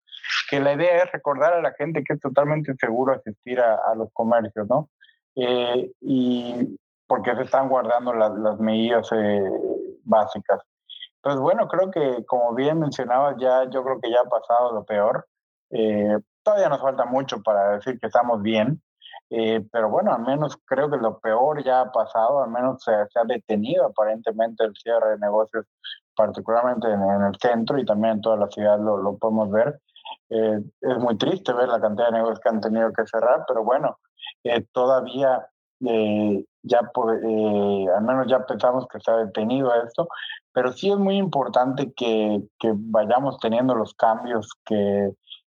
que 0.49 0.60
la 0.60 0.74
idea 0.74 1.03
es 1.03 1.12
recordar 1.12 1.53
a 1.53 1.62
la 1.62 1.72
gente 1.74 2.03
que 2.03 2.14
es 2.14 2.20
totalmente 2.20 2.74
seguro 2.78 3.14
asistir 3.14 3.62
a, 3.62 3.95
los 3.95 4.10
comercios, 4.12 4.68
¿no? 4.68 4.89
Eh, 5.36 5.91
y 6.01 6.78
porque 7.08 7.34
se 7.36 7.43
están 7.43 7.70
guardando 7.70 8.14
las, 8.14 8.60
medidas 8.60 9.10
eh, 9.14 9.41
básicas. 10.03 10.60
Entonces, 11.18 11.41
bueno, 11.41 11.68
creo 11.70 11.89
que 11.89 12.26
como 12.26 12.53
bien 12.53 12.80
mencionabas, 12.80 13.38
ya 13.39 13.70
yo 13.70 13.84
creo 13.86 14.01
que 14.01 14.12
ya 14.12 14.22
ha 14.22 14.30
pasado 14.30 14.74
lo 14.74 14.84
peor. 14.84 15.26
todavía 16.43 16.70
nos 16.70 16.82
falta 16.82 17.05
mucho 17.05 17.41
para 17.41 17.78
decir 17.78 17.99
que 17.99 18.08
estamos 18.08 18.41
bien, 18.41 18.82
Eh, 19.30 19.61
pero 19.71 19.89
bueno, 19.89 20.13
al 20.13 20.21
menos 20.21 20.57
creo 20.65 20.89
que 20.89 20.97
lo 20.97 21.19
peor 21.19 21.63
ya 21.63 21.82
ha 21.82 21.91
pasado, 21.91 22.43
al 22.43 22.49
menos 22.49 22.82
se, 22.84 22.91
ha 22.93 23.23
detenido 23.25 23.88
aparentemente 23.88 24.63
el 24.63 24.73
cierre 24.75 25.11
de 25.11 25.17
negocios, 25.19 25.65
particularmente 26.15 26.88
en, 26.88 27.01
el 27.01 27.36
centro 27.39 27.78
y 27.78 27.86
también 27.86 28.15
en 28.15 28.21
toda 28.21 28.38
la 28.38 28.47
ciudad 28.47 28.80
lo, 28.80 28.97
lo 28.97 29.17
podemos 29.17 29.51
ver. 29.51 29.80
Eh, 30.30 30.59
es 30.82 30.97
muy 30.97 31.17
triste 31.17 31.51
ver 31.53 31.67
la 31.67 31.82
cantidad 31.82 32.07
de 32.07 32.13
negocios 32.13 32.39
que 32.39 32.49
han 32.49 32.61
tenido 32.61 32.91
que 32.93 33.05
cerrar, 33.05 33.43
pero 33.47 33.63
bueno, 33.63 33.99
eh, 34.43 34.65
todavía 34.71 35.47
ya 35.80 36.80
al 36.80 38.03
menos 38.03 38.28
ya 38.28 38.45
pensamos 38.47 38.88
que 38.88 38.99
se 38.99 39.11
ha 39.11 39.17
detenido 39.17 39.71
esto, 39.84 40.07
pero 40.51 40.71
sí 40.73 40.89
es 40.89 40.97
muy 40.97 41.17
importante 41.17 41.93
que, 41.93 42.41
que 42.57 42.71
vayamos 42.73 43.38
teniendo 43.39 43.75
los 43.75 43.93
cambios 43.93 44.49
que, 44.65 45.11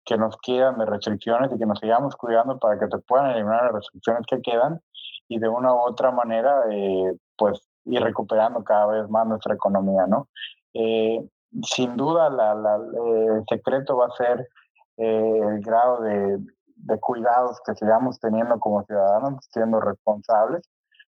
que 0.09 0.17
nos 0.17 0.39
quedan 0.39 0.79
de 0.79 0.87
restricciones 0.87 1.53
y 1.53 1.59
que 1.59 1.67
nos 1.67 1.79
sigamos 1.81 2.17
cuidando 2.17 2.59
para 2.59 2.79
que 2.79 2.87
se 2.87 2.99
puedan 3.01 3.31
eliminar 3.33 3.65
las 3.65 3.75
restricciones 3.75 4.23
que 4.27 4.41
quedan 4.41 4.81
y 5.29 5.39
de 5.39 5.49
una 5.51 5.75
u 5.75 5.81
otra 5.81 6.11
manera, 6.11 6.63
eh, 6.71 7.13
pues, 7.37 7.61
ir 7.85 8.01
recuperando 8.01 8.65
cada 8.65 8.87
vez 8.87 9.11
más 9.11 9.27
nuestra 9.27 9.55
economía, 9.55 10.07
¿no? 10.07 10.29
Eh, 10.73 11.29
sin 11.63 11.95
duda, 11.99 12.31
la, 12.31 12.55
eh, 12.55 13.27
el 13.37 13.45
secreto 13.51 13.99
va 13.99 14.07
a 14.07 14.17
ser 14.17 14.49
el 14.97 15.61
grado 15.61 16.01
de, 16.01 16.39
de, 16.77 17.01
cuidados 17.01 17.61
que 17.65 17.75
sigamos 17.75 18.19
teniendo 18.19 18.59
como 18.59 18.83
ciudadanos, 18.85 19.45
siendo 19.53 19.79
responsables, 19.79 20.63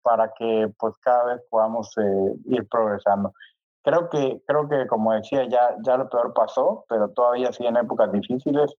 para 0.02 0.32
que, 0.34 0.68
pues, 0.80 0.98
cada 0.98 1.26
vez 1.26 1.42
podamos 1.52 1.94
ir 2.46 2.68
progresando. 2.68 3.34
Creo 3.84 4.10
que, 4.10 4.42
creo 4.46 4.68
que 4.68 4.88
como 4.88 5.14
decía, 5.14 5.48
ya, 5.48 5.76
ya 5.84 5.98
lo 5.98 6.10
peor 6.10 6.34
pasó, 6.34 6.86
pero 6.90 7.10
todavía 7.10 7.52
sí 7.54 7.66
en 7.66 7.78
épocas 7.78 8.12
difíciles. 8.12 8.74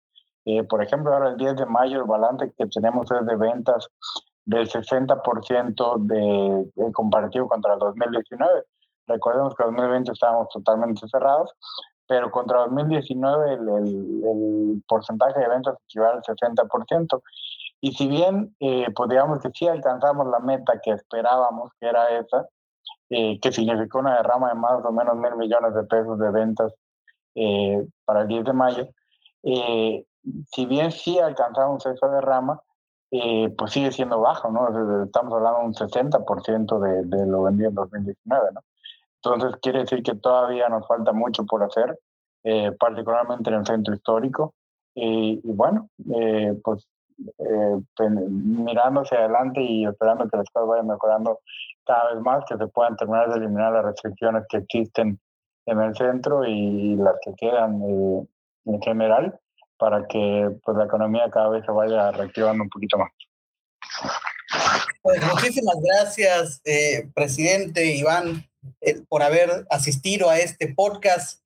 Eh, 0.44 0.62
por 0.64 0.82
ejemplo, 0.82 1.12
ahora 1.12 1.30
el 1.30 1.36
10 1.36 1.56
de 1.56 1.66
mayo 1.66 1.98
el 1.98 2.04
balance 2.04 2.52
que 2.56 2.66
tenemos 2.66 3.10
es 3.10 3.26
de 3.26 3.36
ventas 3.36 3.88
del 4.44 4.68
60% 4.68 5.96
de, 5.98 6.70
de 6.74 6.92
comparativo 6.92 7.48
contra 7.48 7.74
el 7.74 7.78
2019. 7.78 8.64
Recordemos 9.06 9.54
que 9.54 9.62
en 9.64 9.70
2020 9.70 10.12
estábamos 10.12 10.48
totalmente 10.48 11.06
cerrados, 11.08 11.52
pero 12.06 12.30
contra 12.30 12.60
2019 12.60 13.54
el, 13.54 13.68
el, 13.68 14.82
porcentaje 14.86 15.38
de 15.38 15.48
ventas 15.48 15.76
equivale 15.86 16.18
al 16.18 16.22
60%. 16.22 17.22
Y 17.80 17.92
si 17.92 18.08
bien 18.08 18.54
eh, 18.60 18.90
podríamos 18.94 19.40
que 19.40 19.50
sí 19.54 19.66
alcanzamos 19.66 20.26
la 20.28 20.40
meta 20.40 20.80
que 20.82 20.90
esperábamos, 20.90 21.70
que 21.80 21.86
era 21.88 22.10
esa, 22.18 22.46
eh, 23.12 23.40
que 23.40 23.50
significó 23.50 23.98
una 23.98 24.16
derrama 24.18 24.50
de 24.50 24.54
más 24.54 24.84
o 24.84 24.92
menos 24.92 25.16
mil 25.16 25.34
millones 25.36 25.74
de 25.74 25.82
pesos 25.82 26.16
de 26.20 26.30
ventas 26.30 26.72
eh, 27.34 27.84
para 28.04 28.22
el 28.22 28.28
10 28.28 28.44
de 28.44 28.52
mayo. 28.52 28.88
Eh, 29.42 30.04
si 30.52 30.66
bien 30.66 30.92
sí 30.92 31.18
alcanzamos 31.18 31.84
esa 31.86 32.08
derrama, 32.08 32.60
pues 33.10 33.72
sigue 33.72 33.90
siendo 33.90 34.20
bajo, 34.20 34.52
¿no? 34.52 35.02
Estamos 35.02 35.34
hablando 35.34 35.58
de 35.58 35.66
un 35.66 35.74
60% 35.74 36.78
de, 36.78 37.16
de 37.16 37.26
lo 37.26 37.42
vendido 37.42 37.70
en 37.70 37.74
2019, 37.74 38.50
¿no? 38.54 38.60
Entonces 39.22 39.58
quiere 39.60 39.80
decir 39.80 40.04
que 40.04 40.14
todavía 40.14 40.68
nos 40.68 40.86
falta 40.86 41.12
mucho 41.12 41.44
por 41.44 41.64
hacer, 41.64 41.98
particularmente 42.78 43.50
en 43.50 43.56
el 43.56 43.66
centro 43.66 43.92
histórico. 43.92 44.54
y 44.94 45.40
bueno, 45.42 45.88
pues 46.62 46.86
mirando 47.98 49.00
hacia 49.00 49.18
adelante 49.18 49.60
y 49.60 49.86
esperando 49.86 50.28
que 50.28 50.36
las 50.36 50.48
cosas 50.50 50.68
vayan 50.68 50.86
mejorando 50.86 51.40
cada 51.84 52.14
vez 52.14 52.22
más, 52.22 52.44
que 52.48 52.56
se 52.56 52.66
puedan 52.68 52.96
terminar 52.96 53.30
de 53.30 53.38
eliminar 53.38 53.72
las 53.72 53.84
restricciones 53.84 54.44
que 54.48 54.58
existen 54.58 55.20
en 55.66 55.80
el 55.80 55.94
centro 55.96 56.44
y 56.44 56.96
las 56.96 57.14
que 57.24 57.34
quedan 57.34 57.82
eh, 57.82 58.26
en 58.66 58.82
general 58.82 59.38
para 59.78 60.06
que 60.06 60.50
pues, 60.64 60.76
la 60.76 60.84
economía 60.84 61.30
cada 61.30 61.48
vez 61.50 61.64
se 61.64 61.72
vaya 61.72 62.10
reactivando 62.12 62.64
un 62.64 62.70
poquito 62.70 62.98
más. 62.98 63.10
Pues 65.02 65.20
muchísimas 65.26 65.76
gracias, 65.82 66.60
eh, 66.64 67.08
presidente 67.14 67.96
Iván, 67.96 68.44
eh, 68.82 69.00
por 69.08 69.22
haber 69.22 69.66
asistido 69.70 70.28
a 70.28 70.38
este 70.38 70.74
podcast. 70.74 71.42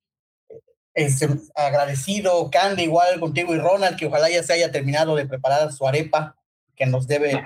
Este, 0.95 1.29
agradecido, 1.57 2.51
Candy, 2.51 2.85
igual 2.85 3.19
contigo 3.19 3.53
y 3.53 3.59
Ronald, 3.59 3.99
que 3.99 4.07
ojalá 4.07 4.31
ya 4.31 4.45
se 4.45 4.53
haya 4.53 4.71
terminado 4.71 5.17
de 5.17 5.27
preparar 5.27 5.73
su 5.73 5.87
arepa 5.87 6.37
que 6.77 6.87
nos 6.87 7.09
debe. 7.09 7.33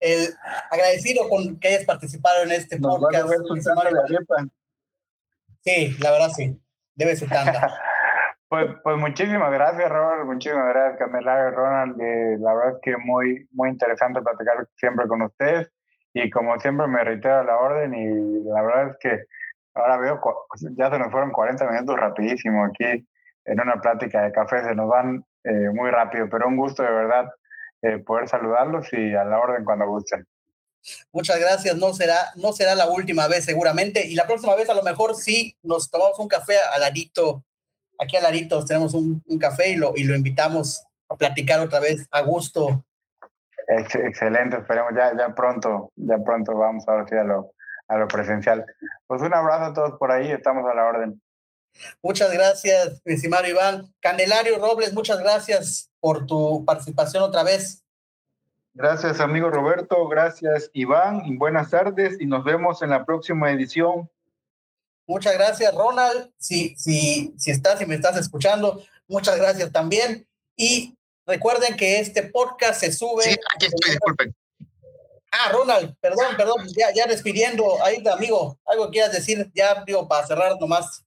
el 0.00 0.34
agradecido 0.70 1.28
con 1.28 1.58
que 1.58 1.68
hayas 1.68 1.84
participado 1.84 2.42
en 2.42 2.52
este 2.52 2.78
podcast. 2.78 3.28
Sí, 5.64 5.96
la 6.00 6.10
verdad 6.10 6.28
sí, 6.28 6.60
debe 6.94 7.16
ser 7.16 7.28
tanta. 7.28 7.74
pues, 8.48 8.66
pues 8.84 8.96
muchísimas 8.98 9.50
gracias, 9.50 9.88
Robert, 9.88 10.26
muchísimas 10.26 10.68
gracias, 10.68 10.98
Candelario, 10.98 11.50
Ronald. 11.52 12.00
Eh, 12.00 12.36
la 12.38 12.54
verdad 12.54 12.74
es 12.74 12.80
que 12.82 12.96
muy, 12.98 13.48
muy 13.52 13.70
interesante 13.70 14.20
platicar 14.20 14.68
siempre 14.76 15.08
con 15.08 15.22
ustedes 15.22 15.70
y 16.12 16.30
como 16.30 16.58
siempre 16.60 16.86
me 16.86 17.02
reitero 17.02 17.42
la 17.44 17.56
orden 17.56 17.94
y 17.94 18.44
la 18.44 18.62
verdad 18.62 18.90
es 18.90 18.96
que 19.00 19.24
ahora 19.76 19.98
veo, 19.98 20.20
ya 20.76 20.90
se 20.90 20.98
nos 20.98 21.10
fueron 21.12 21.30
40 21.30 21.70
minutos 21.70 21.96
rapidísimo 21.96 22.64
aquí 22.64 23.06
en 23.44 23.60
una 23.60 23.80
plática 23.80 24.22
de 24.22 24.32
café, 24.32 24.64
se 24.64 24.74
nos 24.74 24.88
van 24.88 25.24
eh, 25.44 25.70
muy 25.72 25.90
rápido, 25.90 26.28
pero 26.28 26.48
un 26.48 26.56
gusto 26.56 26.82
de 26.82 26.90
verdad 26.90 27.30
eh, 27.82 27.98
poder 27.98 28.28
saludarlos 28.28 28.92
y 28.92 29.14
a 29.14 29.24
la 29.24 29.38
orden 29.38 29.64
cuando 29.64 29.86
gusten. 29.86 30.26
Muchas 31.12 31.38
gracias, 31.38 31.76
no 31.76 31.92
será, 31.92 32.32
no 32.36 32.52
será 32.52 32.74
la 32.74 32.88
última 32.88 33.28
vez 33.28 33.44
seguramente, 33.44 34.06
y 34.06 34.14
la 34.14 34.26
próxima 34.26 34.54
vez 34.54 34.68
a 34.68 34.74
lo 34.74 34.82
mejor 34.82 35.14
sí 35.14 35.56
nos 35.62 35.90
tomamos 35.90 36.18
un 36.18 36.28
café 36.28 36.54
al 36.74 36.80
ladito, 36.80 37.44
aquí 37.98 38.16
al 38.16 38.22
ladito 38.22 38.64
tenemos 38.64 38.94
un, 38.94 39.22
un 39.26 39.38
café 39.38 39.70
y 39.70 39.76
lo, 39.76 39.92
y 39.94 40.04
lo 40.04 40.14
invitamos 40.14 40.84
a 41.08 41.16
platicar 41.16 41.60
otra 41.60 41.80
vez 41.80 42.06
a 42.10 42.22
gusto. 42.22 42.84
excelente, 43.68 44.58
esperemos 44.58 44.92
ya, 44.96 45.16
ya 45.16 45.34
pronto, 45.34 45.92
ya 45.96 46.18
pronto 46.18 46.56
vamos 46.56 46.86
a 46.88 46.94
ver 47.02 47.18
a 47.18 47.24
lo, 47.24 47.52
a 47.88 47.96
lo 47.96 48.08
presencial. 48.08 48.64
Pues 49.06 49.22
un 49.22 49.34
abrazo 49.34 49.64
a 49.64 49.74
todos 49.74 49.98
por 49.98 50.10
ahí, 50.10 50.30
estamos 50.30 50.64
a 50.70 50.74
la 50.74 50.84
orden. 50.84 51.20
Muchas 52.02 52.32
gracias, 52.32 53.00
mi 53.04 53.14
estimado 53.14 53.46
Iván. 53.46 53.92
Candelario 54.00 54.58
Robles, 54.58 54.94
muchas 54.94 55.18
gracias 55.18 55.90
por 56.00 56.26
tu 56.26 56.64
participación 56.64 57.22
otra 57.22 57.42
vez. 57.42 57.82
Gracias, 58.74 59.20
amigo 59.20 59.50
Roberto. 59.50 60.06
Gracias, 60.08 60.70
Iván. 60.74 61.22
Y 61.24 61.36
buenas 61.36 61.70
tardes 61.70 62.20
y 62.20 62.26
nos 62.26 62.44
vemos 62.44 62.82
en 62.82 62.90
la 62.90 63.04
próxima 63.04 63.50
edición. 63.50 64.10
Muchas 65.06 65.34
gracias, 65.34 65.74
Ronald. 65.74 66.30
Si, 66.36 66.74
si, 66.76 67.34
si 67.38 67.50
estás 67.50 67.80
y 67.80 67.86
me 67.86 67.94
estás 67.94 68.16
escuchando, 68.16 68.82
muchas 69.08 69.36
gracias 69.38 69.72
también. 69.72 70.26
Y 70.56 70.96
recuerden 71.26 71.76
que 71.76 72.00
este 72.00 72.24
podcast 72.24 72.80
se 72.80 72.92
sube. 72.92 73.22
Sí, 73.22 73.36
aquí 73.54 73.66
estoy, 73.66 73.90
disculpen. 73.92 74.34
Ah, 75.32 75.50
Ronald, 75.52 75.96
perdón, 76.00 76.36
perdón, 76.36 76.66
ya, 76.76 76.92
ya 76.94 77.06
despidiendo. 77.06 77.82
Ahí, 77.84 78.02
amigo, 78.10 78.58
algo 78.64 78.90
quieras 78.90 79.12
decir, 79.12 79.50
ya 79.54 79.82
digo, 79.86 80.08
para 80.08 80.26
cerrar 80.26 80.56
nomás. 80.58 81.04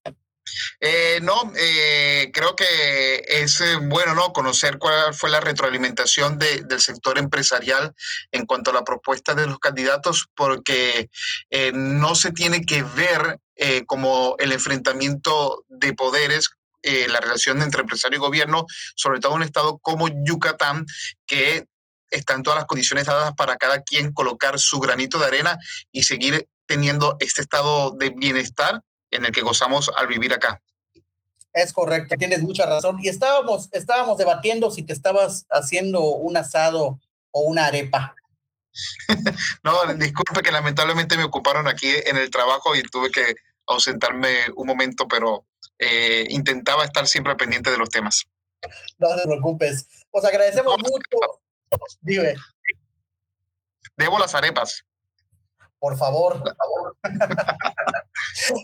Eh, 0.79 1.19
no, 1.21 1.51
eh, 1.57 2.31
creo 2.33 2.55
que 2.55 3.23
es 3.27 3.59
eh, 3.61 3.77
bueno 3.81 4.15
¿no? 4.15 4.33
conocer 4.33 4.77
cuál 4.77 5.13
fue 5.13 5.29
la 5.29 5.39
retroalimentación 5.39 6.39
de, 6.39 6.61
del 6.61 6.79
sector 6.79 7.17
empresarial 7.17 7.93
en 8.31 8.45
cuanto 8.45 8.71
a 8.71 8.73
la 8.73 8.83
propuesta 8.83 9.35
de 9.35 9.47
los 9.47 9.59
candidatos, 9.59 10.27
porque 10.35 11.09
no 11.73 12.15
se 12.15 12.31
tiene 12.31 12.65
que 12.65 12.83
ver 12.83 13.39
como 13.87 14.35
el 14.39 14.53
enfrentamiento 14.53 15.65
de 15.67 15.93
poderes 15.93 16.49
la 16.81 17.19
relación 17.19 17.61
entre 17.61 17.81
empresario 17.81 18.17
y 18.17 18.21
gobierno, 18.21 18.65
sobre 18.95 19.19
todo 19.19 19.33
en 19.33 19.37
un 19.37 19.43
estado 19.43 19.79
como 19.79 20.07
Yucatán, 20.07 20.85
que 21.25 21.65
están 22.09 22.43
todas 22.43 22.59
las 22.59 22.65
condiciones 22.65 23.05
dadas 23.05 23.33
para 23.33 23.57
cada 23.57 23.81
quien 23.81 24.13
colocar 24.13 24.59
su 24.59 24.79
granito 24.79 25.19
de 25.19 25.25
arena 25.25 25.57
y 25.91 26.03
seguir 26.03 26.47
teniendo 26.65 27.17
este 27.19 27.41
estado 27.41 27.91
de 27.91 28.11
bienestar 28.11 28.81
en 29.11 29.25
el 29.25 29.31
que 29.31 29.41
gozamos 29.41 29.91
al 29.97 30.07
vivir 30.07 30.33
acá. 30.33 30.61
Es 31.53 31.73
correcto, 31.73 32.15
tienes 32.17 32.43
mucha 32.43 32.65
razón. 32.65 32.99
Y 33.01 33.09
estábamos, 33.09 33.69
estábamos 33.71 34.17
debatiendo 34.17 34.69
si 34.69 34.83
te 34.83 34.93
estabas 34.93 35.45
haciendo 35.49 36.01
un 36.01 36.37
asado 36.37 36.99
o 37.31 37.41
una 37.41 37.65
arepa. 37.65 38.15
no, 39.63 39.93
disculpe 39.95 40.41
que 40.41 40.51
lamentablemente 40.51 41.17
me 41.17 41.23
ocuparon 41.23 41.67
aquí 41.67 41.91
en 42.05 42.17
el 42.17 42.29
trabajo 42.29 42.75
y 42.75 42.83
tuve 42.83 43.09
que 43.09 43.35
ausentarme 43.65 44.45
un 44.55 44.67
momento, 44.67 45.07
pero 45.07 45.45
eh, 45.79 46.27
intentaba 46.29 46.85
estar 46.85 47.07
siempre 47.07 47.35
pendiente 47.35 47.71
de 47.71 47.77
los 47.77 47.89
temas. 47.89 48.25
No 48.97 49.15
te 49.15 49.23
preocupes. 49.23 49.87
Pues 50.11 50.25
agradecemos 50.25 50.77
mucho. 50.77 51.41
Dime. 52.01 52.35
Debo 53.97 54.17
las 54.17 54.33
arepas. 54.35 54.83
Por 55.79 55.97
favor, 55.97 56.43
por 56.43 56.55
favor. 56.55 56.97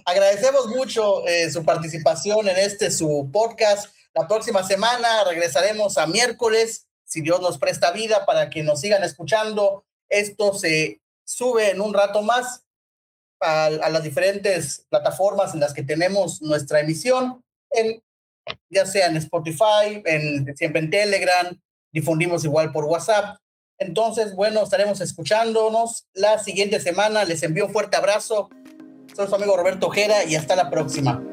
Agradecemos 0.06 0.68
mucho 0.68 1.26
eh, 1.28 1.49
su 1.49 1.64
participación 1.64 2.47
en 2.49 2.58
este 2.58 2.91
su 2.91 3.30
podcast. 3.32 3.93
La 4.14 4.28
próxima 4.28 4.64
semana 4.64 5.24
regresaremos 5.24 5.97
a 5.97 6.08
miércoles, 6.08 6.88
si 7.06 7.22
Dios 7.22 7.41
nos 7.41 7.58
presta 7.58 7.91
vida, 7.91 8.26
para 8.26 8.49
que 8.49 8.64
nos 8.64 8.82
sigan 8.82 9.03
escuchando. 9.03 9.86
Esto 10.10 10.53
se 10.53 11.01
sube 11.24 11.72
en 11.72 11.82
un 11.82 11.93
rato 11.93 12.22
más 12.22 12.64
a, 13.39 13.66
a 13.66 13.89
las 13.89 14.03
diferentes 14.03 14.86
plataformas 14.89 15.53
en 15.53 15.60
las 15.60 15.74
que 15.74 15.84
tenemos 15.84 16.41
nuestra 16.41 16.80
emisión, 16.80 17.43
en, 17.72 18.01
ya 18.70 18.86
sea 18.86 19.08
en 19.08 19.18
Spotify, 19.18 20.01
en, 20.06 20.56
siempre 20.56 20.82
en 20.82 20.89
Telegram, 20.89 21.62
difundimos 21.96 22.43
igual 22.43 22.74
por 22.74 22.84
WhatsApp. 22.84 23.38
Entonces, 23.80 24.36
bueno, 24.36 24.62
estaremos 24.62 25.00
escuchándonos 25.00 26.08
la 26.14 26.38
siguiente 26.39 26.80
semana. 26.82 27.24
Les 27.24 27.41
envío 27.41 27.68
un 27.68 27.72
fuerte 27.72 27.96
abrazo. 27.96 28.50
Soy 29.16 29.28
su 29.28 29.36
amigo 29.36 29.56
Roberto 29.56 29.88
Ojeda 29.88 30.26
y 30.26 30.36
hasta 30.36 30.58
la 30.58 30.70
próxima. 30.70 31.24